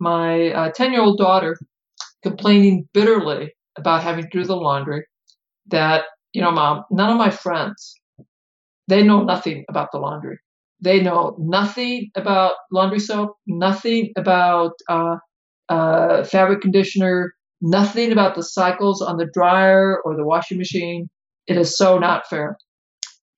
[0.00, 1.56] my 10 uh, year old daughter
[2.22, 5.04] complaining bitterly about having to do the laundry
[5.68, 7.94] that, you know, mom, none of my friends,
[8.88, 10.38] they know nothing about the laundry.
[10.80, 15.16] They know nothing about laundry soap, nothing about uh,
[15.68, 21.08] uh, fabric conditioner, nothing about the cycles on the dryer or the washing machine.
[21.46, 22.56] It is so not fair.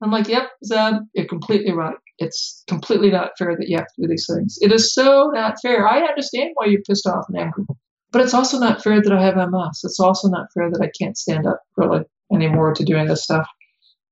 [0.03, 1.97] I'm like, yep, Zeb, you're completely right.
[2.18, 4.59] It's completely not fair that you have to do these things.
[4.61, 5.87] It is so not fair.
[5.87, 7.64] I understand why you're pissed off and angry.
[8.11, 9.81] But it's also not fair that I have MS.
[9.85, 13.46] It's also not fair that I can't stand up really anymore to doing this stuff.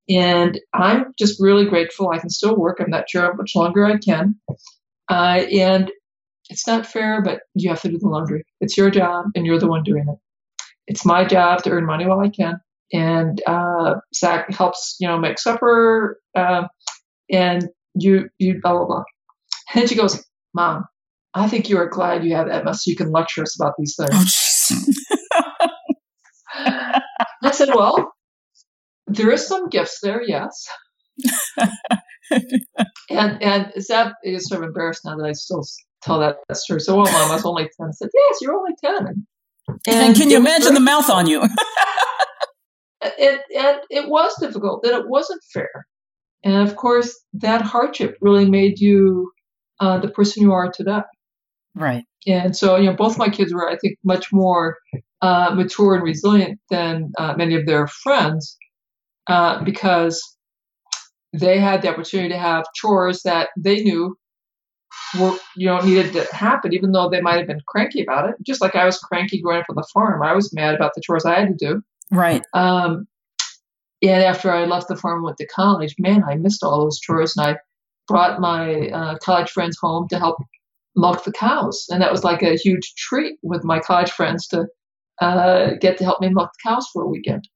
[0.09, 2.79] And I'm just really grateful I can still work.
[2.81, 4.37] I'm not sure how much longer I can.
[5.09, 5.91] Uh, and
[6.49, 8.45] it's not fair, but you have to do the laundry.
[8.61, 10.19] It's your job, and you're the one doing it.
[10.87, 12.61] It's my job to earn money while I can.
[12.93, 16.21] And uh, Zach helps, you know, make supper.
[16.37, 16.69] Uh,
[17.31, 19.05] and you you blah blah blah.
[19.75, 20.85] And she goes, Mom,
[21.35, 23.97] I think you are glad you have MS so you can lecture us about these
[23.97, 24.71] things.
[25.33, 26.99] Oh,
[27.43, 28.13] I said, Well,
[29.07, 30.67] there is some gifts there, yes.
[33.11, 35.65] and and Zeb is sort of embarrassed now that I still
[36.03, 36.81] tell that story.
[36.81, 37.89] So, well, Mom, I was only ten.
[37.89, 39.27] I said, Yes, you're only ten.
[39.69, 41.43] And, and can you imagine the mouth on you?
[43.03, 44.83] it, and it was difficult.
[44.83, 45.87] That it wasn't fair.
[46.47, 49.33] And of course, that hardship really made you
[49.81, 51.01] uh, the person you are today.
[51.75, 52.05] Right.
[52.25, 54.77] And so, you know, both my kids were, I think, much more
[55.21, 58.57] uh, mature and resilient than uh, many of their friends
[59.27, 60.23] uh, because
[61.33, 64.17] they had the opportunity to have chores that they knew
[65.19, 68.37] were, you know, needed to happen, even though they might have been cranky about it.
[68.47, 71.03] Just like I was cranky growing up on the farm, I was mad about the
[71.05, 71.83] chores I had to do.
[72.13, 72.45] Right.
[72.55, 73.09] Um,
[74.03, 77.01] and after I left the farm and went to college, man, I missed all those
[77.01, 77.37] chores.
[77.37, 77.57] And I
[78.07, 80.37] brought my uh, college friends home to help
[80.95, 81.87] milk the cows.
[81.89, 84.67] And that was like a huge treat with my college friends to
[85.21, 87.49] uh, get to help me milk the cows for a weekend.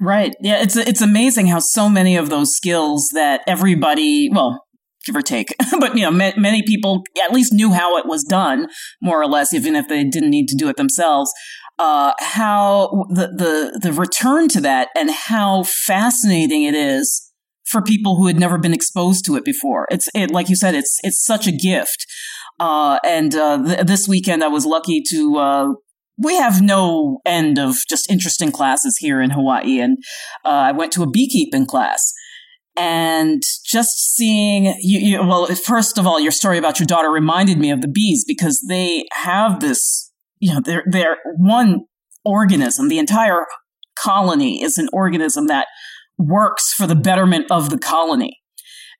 [0.00, 0.34] Right.
[0.40, 0.62] Yeah.
[0.62, 4.64] It's, it's amazing how so many of those skills that everybody, well,
[5.06, 8.24] give or take, but, you know, ma- many people at least knew how it was
[8.24, 8.66] done,
[9.00, 11.32] more or less, even if they didn't need to do it themselves
[11.78, 17.30] uh, how the, the the return to that and how fascinating it is
[17.66, 19.86] for people who had never been exposed to it before.
[19.90, 22.06] It's it, like you said, it's it's such a gift.
[22.60, 25.36] Uh, and uh, th- this weekend, I was lucky to.
[25.36, 25.68] Uh,
[26.16, 29.98] we have no end of just interesting classes here in Hawaii, and
[30.44, 32.12] uh, I went to a beekeeping class.
[32.76, 37.58] And just seeing you, you, well, first of all, your story about your daughter reminded
[37.58, 40.03] me of the bees because they have this,
[40.44, 41.86] you know, they're, they're one
[42.22, 42.88] organism.
[42.88, 43.46] The entire
[43.98, 45.68] colony is an organism that
[46.18, 48.40] works for the betterment of the colony.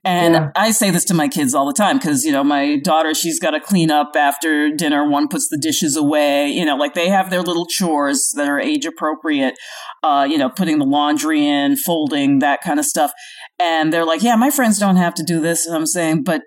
[0.07, 0.51] And yeah.
[0.57, 3.39] I say this to my kids all the time because, you know, my daughter, she's
[3.39, 5.07] got to clean up after dinner.
[5.07, 6.49] One puts the dishes away.
[6.49, 9.55] You know, like they have their little chores that are age appropriate,
[10.03, 13.13] uh, you know, putting the laundry in, folding, that kind of stuff.
[13.61, 15.67] And they're like, yeah, my friends don't have to do this.
[15.67, 16.41] And I'm saying, but,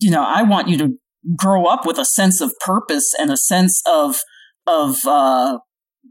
[0.00, 0.94] you know, I want you to
[1.36, 4.20] grow up with a sense of purpose and a sense of,
[4.66, 5.58] of, uh,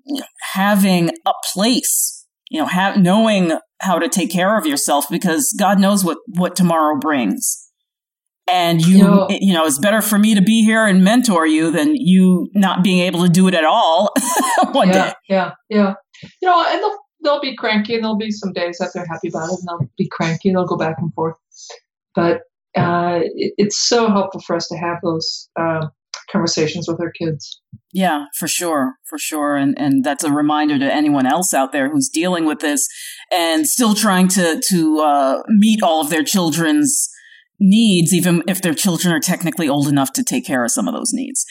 [0.06, 5.06] you know, having a place, you know, have, knowing how to take care of yourself
[5.10, 7.60] because God knows what, what tomorrow brings.
[8.50, 11.48] And you, you know, you know, it's better for me to be here and mentor
[11.48, 14.14] you than you not being able to do it at all
[14.74, 15.14] one yeah, day.
[15.30, 15.94] Yeah, yeah.
[16.42, 19.30] You know, and they'll, they'll be cranky and there'll be some days that they're happy
[19.30, 21.38] about it and they'll be cranky and they'll go back and forth.
[22.16, 22.42] But
[22.76, 25.88] uh, it, it's so helpful for us to have those uh,
[26.32, 27.62] conversations with our kids.
[27.92, 31.92] Yeah, for sure, for sure, and and that's a reminder to anyone else out there
[31.92, 32.88] who's dealing with this
[33.32, 37.10] and still trying to to uh, meet all of their children's
[37.60, 40.94] needs, even if their children are technically old enough to take care of some of
[40.94, 41.46] those needs.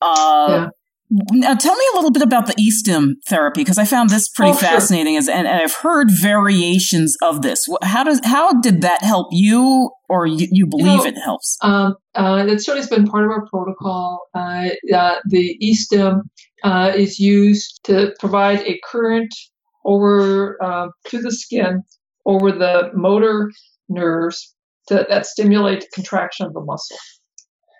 [0.00, 0.68] Uh, yeah.
[1.10, 4.52] Now, tell me a little bit about the e-stim therapy because I found this pretty
[4.52, 5.34] oh, fascinating, sure.
[5.34, 7.66] and, and, I've heard variations of this.
[7.82, 11.58] How does how did that help you, or you, you believe you know, it helps?
[11.60, 14.26] Um, uh, it certainly has been part of our protocol.
[14.34, 16.22] Uh, uh, the e-stim
[16.62, 19.32] uh, is used to provide a current
[19.84, 21.82] over uh, to the skin
[22.24, 23.50] over the motor
[23.90, 24.54] nerves
[24.88, 26.96] to, that stimulate contraction of the muscle,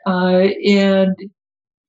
[0.07, 1.17] uh, and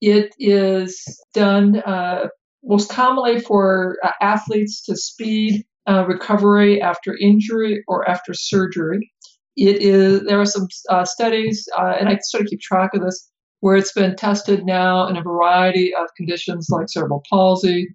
[0.06, 1.04] it is
[1.34, 2.28] done uh,
[2.64, 9.12] most commonly for uh, athletes to speed uh, recovery after injury or after surgery.
[9.58, 13.02] It is there are some uh, studies, uh, and I sort of keep track of
[13.02, 13.32] this,
[13.62, 17.88] where it's been tested now in a variety of conditions like cerebral palsy,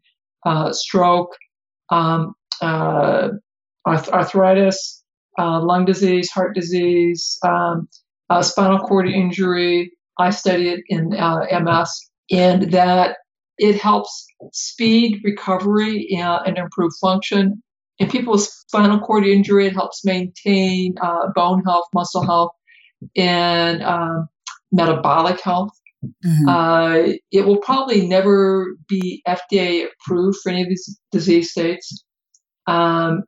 [0.45, 1.37] uh, stroke,
[1.91, 2.35] um,
[3.87, 5.05] arthritis,
[5.39, 7.89] lung disease, heart disease, um,
[8.43, 13.17] spinal cord injury, I study it in uh, MS, and that
[13.59, 17.63] it helps speed recovery and, and, improve function.
[17.99, 22.53] In people with spinal cord injury, it helps maintain uh, bone health, muscle health,
[23.17, 24.29] and um,
[24.73, 25.73] metabolic health.
[26.25, 26.49] Mm-hmm.
[26.49, 32.03] Uh, it will probably never be FDA approved for any of these disease states.
[32.67, 33.25] Um,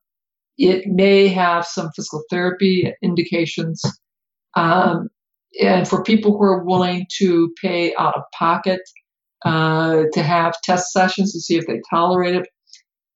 [0.56, 3.82] it may have some physical therapy indications.
[4.56, 5.08] Um,
[5.60, 8.80] and for people who are willing to pay out of pocket
[9.44, 12.46] uh, to have test sessions to see if they tolerate it,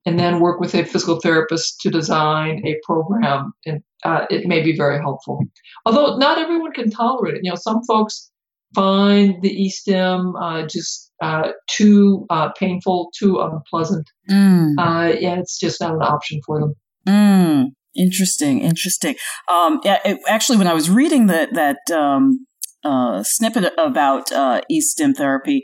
[0.04, 4.62] and then work with a physical therapist to design a program, and uh, it may
[4.62, 5.40] be very helpful.
[5.84, 7.40] Although not everyone can tolerate it.
[7.42, 8.30] You know, some folks
[8.74, 14.74] find the e-stim uh, just uh, too uh, painful, too unpleasant, mm.
[14.78, 16.74] Uh, and it's just not an option for them.
[17.08, 17.66] Mm.
[17.96, 19.16] Interesting, interesting.
[19.50, 22.46] Um, it, actually, when I was reading that that um,
[22.84, 25.62] uh, snippet about uh, e-stim therapy,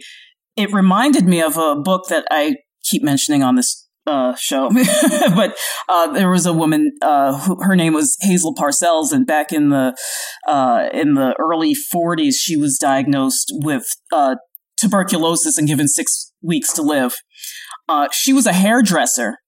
[0.57, 4.71] it reminded me of a book that I keep mentioning on this uh, show.
[5.35, 5.57] but
[5.89, 9.69] uh, there was a woman uh, who her name was Hazel Parcells, and back in
[9.69, 9.97] the
[10.47, 14.37] uh, in the early 40s, she was diagnosed with uh,
[14.77, 17.17] tuberculosis and given six weeks to live.
[17.89, 19.39] Uh, she was a hairdresser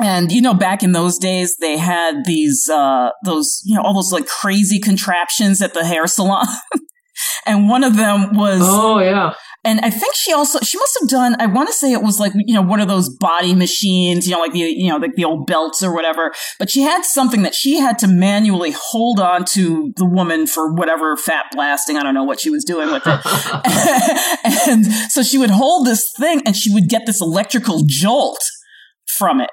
[0.00, 3.94] and you know, back in those days, they had these uh, those you know all
[3.94, 6.46] those like crazy contraptions at the hair salon,
[7.46, 9.34] and one of them was oh yeah.
[9.64, 11.36] And I think she also she must have done.
[11.40, 14.34] I want to say it was like you know one of those body machines, you
[14.34, 16.32] know, like the you know like the old belts or whatever.
[16.60, 20.72] But she had something that she had to manually hold on to the woman for
[20.72, 21.96] whatever fat blasting.
[21.96, 23.20] I don't know what she was doing with it.
[24.68, 28.38] and so she would hold this thing, and she would get this electrical jolt
[29.08, 29.50] from it.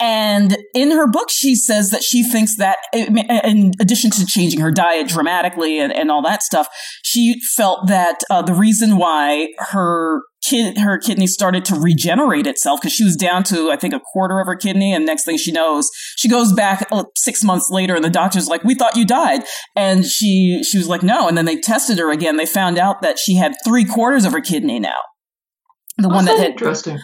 [0.00, 4.70] And in her book, she says that she thinks that, in addition to changing her
[4.70, 6.68] diet dramatically and, and all that stuff,
[7.04, 12.80] she felt that uh, the reason why her kid, her kidney started to regenerate itself
[12.80, 14.94] because she was down to, I think, a quarter of her kidney.
[14.94, 18.48] And next thing she knows, she goes back uh, six months later, and the doctor's
[18.48, 19.42] like, "We thought you died,"
[19.76, 22.38] and she she was like, "No." And then they tested her again.
[22.38, 24.96] They found out that she had three quarters of her kidney now
[26.00, 26.56] the oh, one that had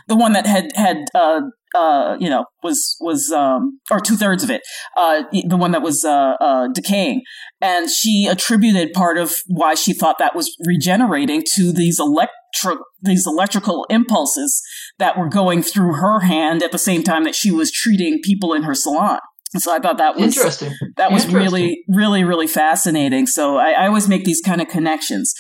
[0.09, 1.41] the one that had had uh,
[1.77, 4.63] uh, you know, was was um, or two thirds of it,
[4.97, 7.23] uh, the one that was uh, uh, decaying,
[7.61, 13.27] and she attributed part of why she thought that was regenerating to these electro these
[13.27, 14.63] electrical impulses
[14.99, 18.55] that were going through her hand at the same time that she was treating people
[18.55, 19.19] in her salon.
[19.55, 20.73] So I thought that was Interesting.
[20.97, 21.53] that was Interesting.
[21.53, 25.33] really really really fascinating so I, I always make these kind of connections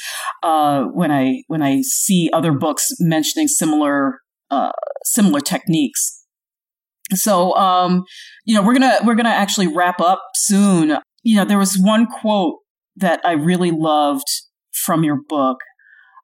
[0.42, 4.20] uh, when i when i see other books mentioning similar
[4.50, 4.70] uh,
[5.04, 6.24] similar techniques
[7.14, 8.04] so um
[8.44, 12.06] you know we're gonna we're gonna actually wrap up soon you know there was one
[12.06, 12.56] quote
[12.96, 14.26] that i really loved
[14.72, 15.58] from your book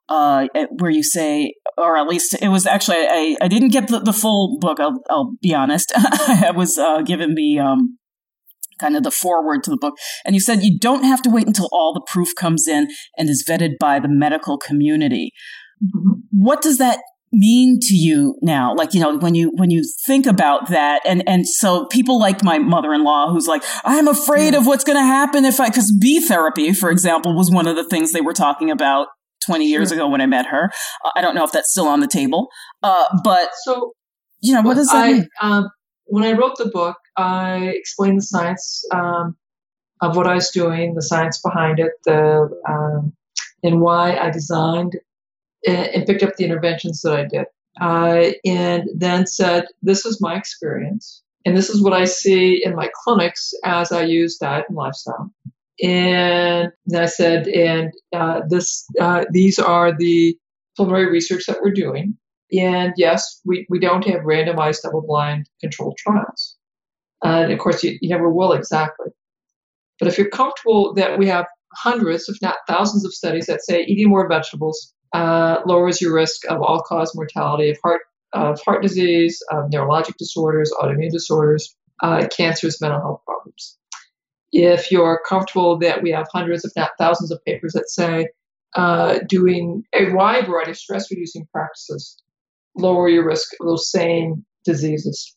[0.08, 0.46] uh,
[0.78, 4.12] where you say, or at least it was actually, I, I didn't get the, the
[4.12, 4.78] full book.
[4.78, 5.90] I'll, I'll be honest.
[5.96, 7.98] I was uh, given the um,
[8.78, 9.94] kind of the foreword to the book,
[10.26, 13.30] and you said you don't have to wait until all the proof comes in and
[13.30, 15.32] is vetted by the medical community.
[15.82, 16.22] Mhm.
[16.30, 17.00] What does that
[17.32, 18.74] mean to you now?
[18.74, 22.44] Like you know when you when you think about that and and so people like
[22.44, 26.20] my mother-in-law who's like i'm afraid of what's going to happen if i because bee
[26.20, 29.06] therapy for example was one of the things they were talking about
[29.46, 29.98] 20 years Sure.
[29.98, 30.70] ago when i met her.
[31.04, 32.48] Uh, i don't know if that's still on the table
[32.82, 33.92] uh, but So
[34.40, 35.28] you know what does that I, mean?
[35.40, 35.70] um,
[36.04, 39.36] when I wrote the book, I explained the science um,
[40.02, 43.14] of what I was doing, the science behind it, the um,
[43.62, 44.96] and why I designed
[45.66, 47.46] and, and picked up the interventions that I did,
[47.80, 52.74] uh, and then said, "This is my experience, and this is what I see in
[52.74, 55.32] my clinics as I use diet and lifestyle."
[55.82, 60.36] And I said, "And uh, this, uh, these are the
[60.76, 62.16] preliminary research that we're doing."
[62.52, 66.56] And yes, we, we don't have randomized double blind controlled trials.
[67.24, 69.08] And of course, you, you never will exactly.
[69.98, 73.84] But if you're comfortable that we have hundreds, if not thousands, of studies that say
[73.84, 78.02] eating more vegetables uh, lowers your risk of all cause mortality of heart,
[78.32, 83.76] of heart disease, of neurologic disorders, autoimmune disorders, uh, cancers, mental health problems.
[84.52, 88.28] If you're comfortable that we have hundreds, if not thousands, of papers that say
[88.74, 92.22] uh, doing a wide variety of stress reducing practices
[92.76, 95.36] lower your risk of those same diseases.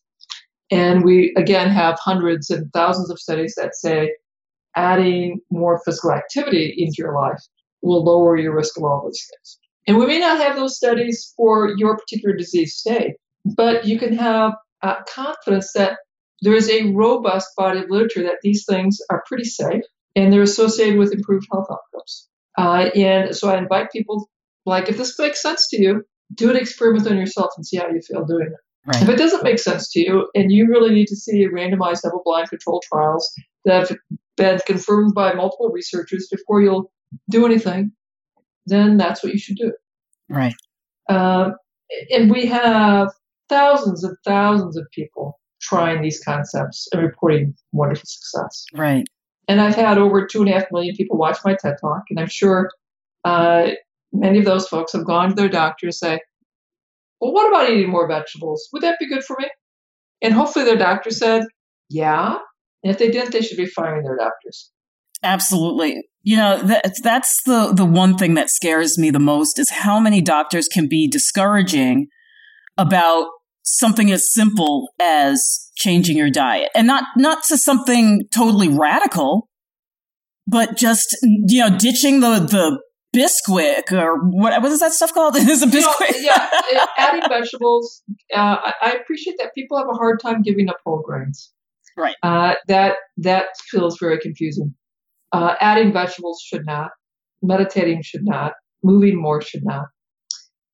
[0.70, 4.12] And we again have hundreds and thousands of studies that say
[4.74, 7.42] adding more physical activity into your life
[7.82, 9.58] will lower your risk of all those things.
[9.86, 14.16] And we may not have those studies for your particular disease state, but you can
[14.16, 15.98] have uh, confidence that
[16.42, 19.82] there is a robust body of literature that these things are pretty safe
[20.14, 22.28] and they're associated with improved health outcomes.
[22.58, 24.28] Uh, and so I invite people,
[24.64, 27.88] like, if this makes sense to you, do an experiment on yourself and see how
[27.88, 28.60] you feel doing it.
[29.02, 32.22] If it doesn't make sense to you and you really need to see randomized double
[32.24, 33.32] blind controlled trials
[33.64, 33.98] that have
[34.36, 36.92] been confirmed by multiple researchers before you'll
[37.28, 37.92] do anything,
[38.66, 39.72] then that's what you should do.
[40.28, 40.54] right
[41.08, 41.54] Um,
[42.10, 43.08] and we have
[43.48, 48.64] thousands and thousands of people trying these concepts and reporting wonderful success.
[48.74, 49.06] right
[49.48, 52.20] And I've had over two and a half million people watch my TED Talk, and
[52.20, 52.70] I'm sure
[53.24, 53.70] uh,
[54.12, 56.20] many of those folks have gone to their doctor and say,
[57.20, 58.68] Well, what about eating more vegetables?
[58.72, 59.48] Would that be good for me?
[60.22, 61.44] And hopefully their doctor said,
[61.88, 62.38] Yeah.
[62.82, 64.70] And if they didn't, they should be firing their doctors.
[65.26, 66.02] Absolutely.
[66.22, 70.00] You know, that, that's the, the one thing that scares me the most is how
[70.00, 72.08] many doctors can be discouraging
[72.78, 73.26] about
[73.62, 79.48] something as simple as changing your diet and not, not to something totally radical,
[80.46, 82.80] but just, you know, ditching the, the
[83.16, 85.36] Bisquick or what, what is that stuff called?
[85.36, 86.22] Is a You know, Bisquick?
[86.22, 88.02] yeah, adding vegetables.
[88.34, 91.52] Uh, I, I appreciate that people have a hard time giving up whole grains.
[91.96, 92.14] Right.
[92.22, 94.74] Uh, that that feels very confusing.
[95.32, 96.90] Uh, adding vegetables should not.
[97.42, 98.52] Meditating should not.
[98.82, 99.86] Moving more should not.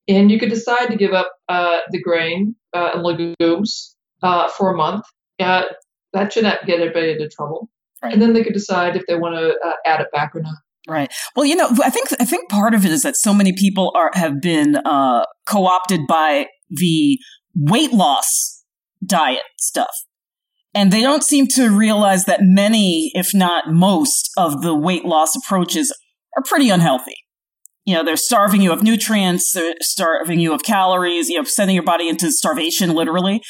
[0.09, 4.73] And you could decide to give up uh, the grain uh, and legumes uh, for
[4.73, 5.05] a month.
[5.39, 5.63] Uh,
[6.13, 7.69] that should not get anybody into trouble.
[8.03, 8.13] Right.
[8.13, 10.55] And then they could decide if they want to uh, add it back or not.
[10.89, 11.13] Right.
[11.37, 13.93] Well, you know, I think I think part of it is that so many people
[13.95, 17.19] are have been uh, co-opted by the
[17.55, 18.65] weight loss
[19.05, 19.95] diet stuff,
[20.75, 25.37] and they don't seem to realize that many, if not most, of the weight loss
[25.37, 25.95] approaches
[26.37, 27.17] are pretty unhealthy.
[27.85, 31.75] You know, they're starving you of nutrients, they're starving you of calories, you know, sending
[31.75, 33.43] your body into starvation, literally.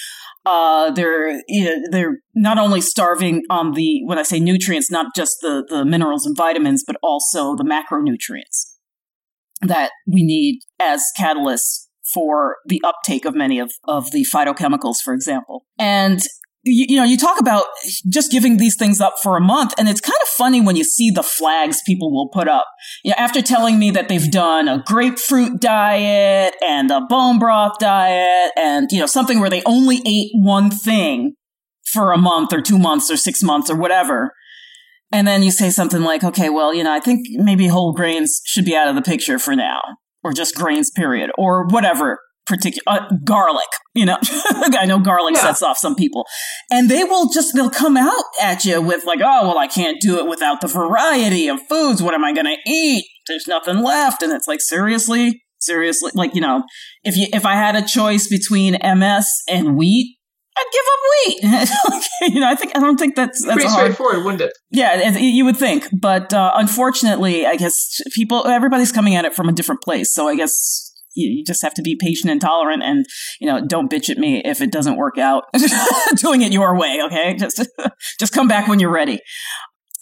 [0.44, 5.14] Uh, they're you know, they're not only starving on the when I say nutrients, not
[5.14, 8.72] just the the minerals and vitamins, but also the macronutrients
[9.60, 15.14] that we need as catalysts for the uptake of many of of the phytochemicals, for
[15.14, 15.64] example.
[15.78, 16.20] And
[16.64, 17.66] you, you know, you talk about
[18.08, 20.84] just giving these things up for a month, and it's kind of funny when you
[20.84, 22.66] see the flags people will put up.
[23.04, 27.78] You know, after telling me that they've done a grapefruit diet and a bone broth
[27.78, 31.34] diet, and you know, something where they only ate one thing
[31.84, 34.32] for a month or two months or six months or whatever.
[35.14, 38.40] And then you say something like, okay, well, you know, I think maybe whole grains
[38.46, 39.80] should be out of the picture for now,
[40.22, 42.18] or just grains, period, or whatever
[42.56, 43.68] particular uh, garlic.
[43.94, 45.42] You know, I know garlic Yeah.
[45.42, 46.26] sets off some people,
[46.70, 50.00] and they will just they'll come out at you with like, oh well, I can't
[50.00, 52.02] do it without the variety of foods.
[52.02, 53.04] What am I going to eat?
[53.26, 56.62] There's nothing left, and it's like seriously, seriously, like you know,
[57.04, 60.16] if you if I had a choice between MS and wheat.
[60.54, 62.02] I'd give up wheat.
[62.34, 64.52] you know, I think I don't think that's that's Pretty hard straightforward, wouldn't it?
[64.70, 67.74] yeah, you would think, but uh, unfortunately, I guess
[68.14, 70.12] people, everybody's coming at it from a different place.
[70.12, 73.04] So I guess you, you just have to be patient and tolerant, and
[73.40, 75.44] you know, don't bitch at me if it doesn't work out.
[76.16, 77.34] Doing it your way, okay?
[77.34, 77.66] Just,
[78.20, 79.20] just come back when you're ready.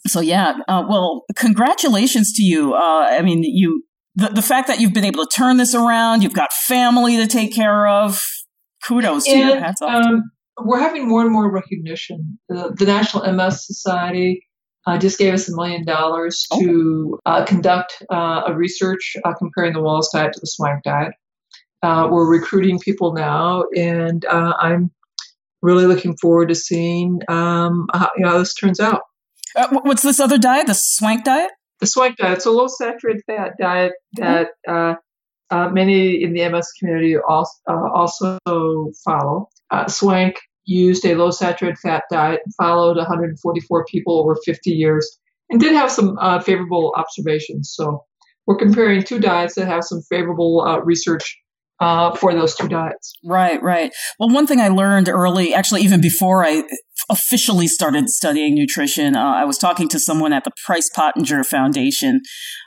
[0.06, 2.74] So yeah, uh, well, congratulations to you.
[2.74, 3.84] Uh, I mean, you
[4.14, 7.26] the the fact that you've been able to turn this around, you've got family to
[7.26, 8.22] take care of.
[8.86, 9.54] Kudos to you.
[9.54, 10.06] Hats off.
[10.06, 10.22] um,
[10.62, 12.38] we're having more and more recognition.
[12.48, 14.42] The, the National MS Society
[14.86, 16.60] uh, just gave us a million dollars Oh.
[16.60, 21.12] to uh, conduct uh, a research uh, comparing the Wahls diet to the Swank diet.
[21.82, 24.90] Uh, we're recruiting people now, and uh, I'm
[25.62, 29.02] really looking forward to seeing um, how, you know, how this turns out.
[29.56, 30.66] Uh, what's this other diet?
[30.66, 31.50] The Swank diet?
[31.80, 34.94] The Swank diet, it's a low saturated fat diet that uh,
[35.50, 38.38] uh, many in the MS community also, uh, also
[39.04, 39.48] follow.
[39.70, 40.36] Uh, Swank
[40.70, 45.18] used a low saturated fat diet, followed 144 people over 50 years,
[45.50, 47.72] and did have some uh, favorable observations.
[47.74, 48.04] So
[48.46, 51.36] we're comparing two diets that have some favorable uh, research
[51.80, 53.12] uh, for those two diets.
[53.24, 53.92] Right, right.
[54.18, 56.62] Well, one thing I learned early, actually, even before I
[57.10, 62.20] officially started studying nutrition, uh, I was talking to someone at the Price Pottenger Foundation,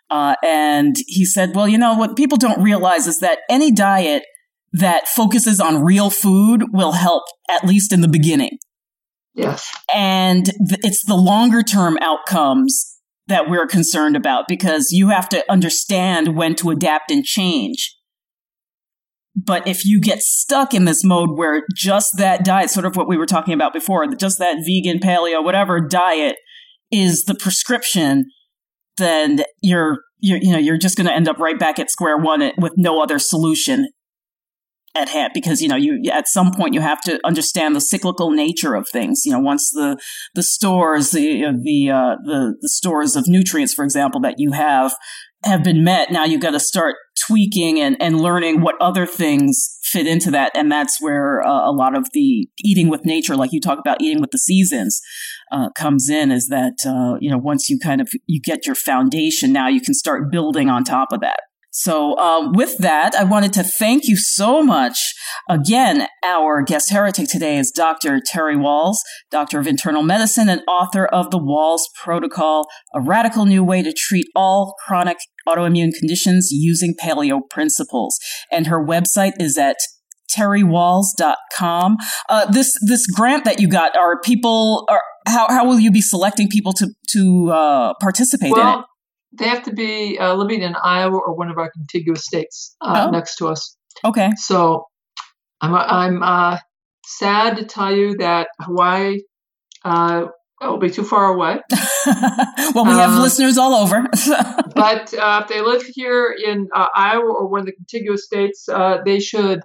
[0.09, 4.23] uh, and he said, Well, you know, what people don't realize is that any diet
[4.73, 8.57] that focuses on real food will help, at least in the beginning.
[9.35, 9.71] Yes.
[9.93, 12.97] And th- it's the longer term outcomes
[13.27, 17.95] that we're concerned about because you have to understand when to adapt and change.
[19.35, 23.07] But if you get stuck in this mode where just that diet, sort of what
[23.07, 26.35] we were talking about before, just that vegan, paleo, whatever diet
[26.91, 28.25] is the prescription,
[28.97, 32.17] then you're, you're you know, you're just going to end up right back at square
[32.17, 33.87] one eh, with no other solution
[34.95, 38.31] at hand because you know you at some point you have to understand the cyclical
[38.31, 39.25] nature of things.
[39.25, 39.97] You know once the
[40.35, 44.93] the stores the the uh, the, the stores of nutrients for example that you have
[45.43, 49.77] have been met now you've got to start tweaking and, and learning what other things
[49.83, 50.51] fit into that.
[50.55, 54.01] And that's where uh, a lot of the eating with nature like you talk about
[54.01, 55.01] eating with the seasons
[55.51, 58.75] uh, comes in is that uh, you know once you kind of you get your
[58.75, 61.41] foundation now you can start building on top of that
[61.75, 65.15] so, uh, with that, I wanted to thank you so much.
[65.49, 68.21] Again, our guest heretic today is Dr.
[68.23, 68.97] Terry Wahls,
[69.31, 73.91] Doctor of Internal Medicine and author of the Wahls Protocol, a radical new way to
[73.91, 75.17] treat all chronic
[75.49, 78.19] autoimmune conditions using paleo principles.
[78.51, 79.77] And her website is at
[80.31, 81.97] terrywahls.com.
[82.29, 86.01] Uh, this, this grant that you got, are people, are, how, how will you be
[86.01, 88.85] selecting people to, to, uh, participate in it?
[89.37, 93.05] They have to be uh, living in Iowa or one of our contiguous states uh,
[93.07, 93.11] Oh.
[93.11, 93.75] next to us.
[94.05, 94.29] Okay.
[94.37, 94.85] So
[95.61, 96.57] I'm I'm uh,
[97.05, 99.19] sad to tell you that Hawaii
[99.85, 100.25] uh,
[100.61, 101.59] will be too far away.
[102.75, 104.05] well, we have Uh, listeners all over.
[104.75, 108.67] but uh, if they live here in uh, Iowa or one of the contiguous states,
[108.69, 109.61] uh, they should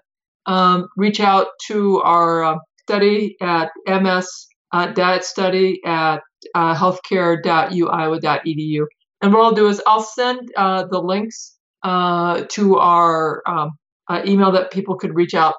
[0.46, 6.20] um, reach out to our study at MS uh, Diet Study at
[6.54, 8.84] uh, healthcare.uiowa.edu.
[9.20, 13.70] And what I'll do is I'll send uh, the links uh, to our um,
[14.08, 15.54] uh, email that people could reach out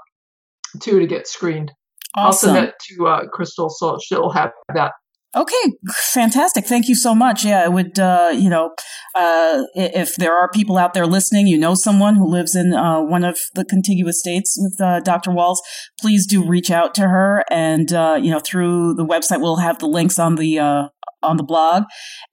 [0.81, 1.71] to to get screened.
[2.15, 4.93] I'll send that to uh, Crystal so she'll have that.
[5.37, 5.73] Okay,
[6.11, 6.65] fantastic.
[6.65, 7.45] Thank you so much.
[7.45, 8.71] Yeah, I would, uh, you know,
[9.13, 13.01] uh, if there are people out there listening, you know someone who lives in uh,
[13.03, 15.29] one of the contiguous states with uh, Dr.
[15.29, 15.57] Wahls,
[16.01, 17.43] please do reach out to her.
[17.51, 20.87] And, uh, you know, through the website, we'll have the links on the, uh,
[21.21, 21.83] on the blog.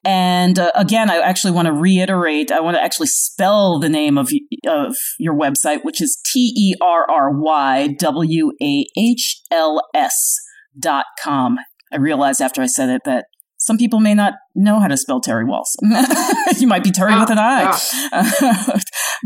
[0.05, 4.18] And uh, again, I actually want to reiterate, I want to actually spell the name
[4.18, 4.30] of,
[4.66, 10.37] of your website, which is T E R R Y W A H L S
[10.78, 11.57] dot com.
[11.93, 13.26] I realized after I said it that
[13.66, 15.74] some people may not know how to spell Terry Wahls.
[16.60, 17.76] you might be Terry with an I.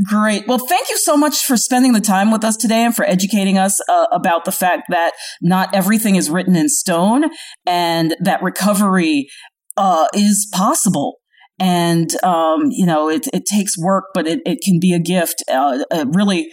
[0.04, 0.46] Great.
[0.48, 3.58] Well, thank you so much for spending the time with us today and for educating
[3.58, 5.12] us uh, about the fact that
[5.42, 7.24] not everything is written in stone
[7.66, 9.28] and that recovery
[9.76, 11.18] uh, is possible.
[11.58, 15.44] And, um, you know, it, it takes work, but it, it can be a gift.
[15.46, 16.48] Uh, uh, really,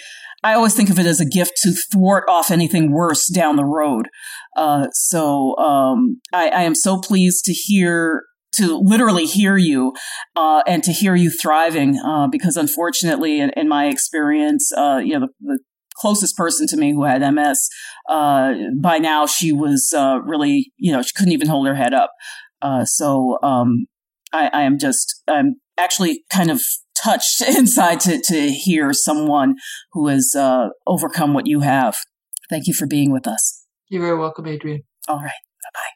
[0.47, 3.65] I always think of it as a gift to thwart off anything worse down the
[3.65, 4.07] road.
[4.55, 8.23] Uh, so um, I, I am so pleased to hear,
[8.53, 9.93] to literally hear you,
[10.37, 11.99] uh, and to hear you thriving.
[11.99, 15.59] Uh, because unfortunately, in, in my experience, uh, you know, the, the
[15.97, 17.67] closest person to me who had MS.
[18.07, 21.93] Uh, by now, she was uh, really, you know, she couldn't even hold her head
[21.93, 22.11] up.
[22.85, 23.87] So um,
[24.31, 26.61] I, I am just, I'm actually kind of
[27.01, 29.55] touched inside to to hear someone
[29.93, 31.97] who has uh, overcome what you have.
[32.49, 33.65] Thank you for being with us.
[33.89, 34.83] You're very welcome, Adrian.
[35.07, 35.31] All right.
[35.63, 35.87] Bye bye.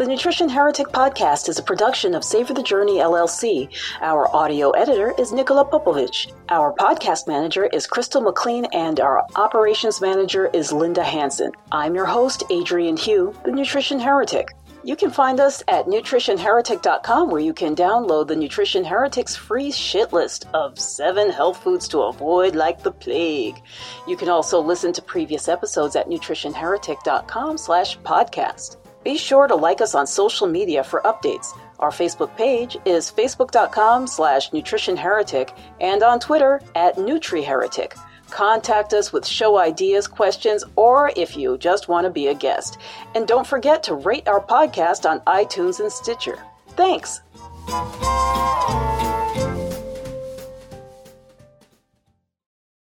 [0.00, 3.68] The Nutrition Heretic podcast is a production of Savor the Journey LLC.
[4.00, 6.32] Our audio editor is Nikola Popovich.
[6.48, 11.52] Our podcast manager is Crystal McLean, and our operations manager is Linda Hanson.
[11.70, 14.48] I'm your host, Adrian Hew, the Nutrition Heretic.
[14.82, 20.10] You can find us at nutritionheretic.com where you can download the Nutrition Heretics free shit
[20.10, 23.60] list of seven health foods to avoid like the plague.
[24.08, 28.78] You can also listen to previous episodes at nutritionheretic.com slash podcast.
[29.04, 31.48] Be sure to like us on social media for updates.
[31.78, 37.98] Our Facebook page is facebook.com slash nutritionheretic and on Twitter at NutriHeretic.
[38.30, 42.78] Contact us with show ideas, questions, or if you just want to be a guest.
[43.14, 46.38] And don't forget to rate our podcast on iTunes and Stitcher.
[46.70, 47.20] Thanks.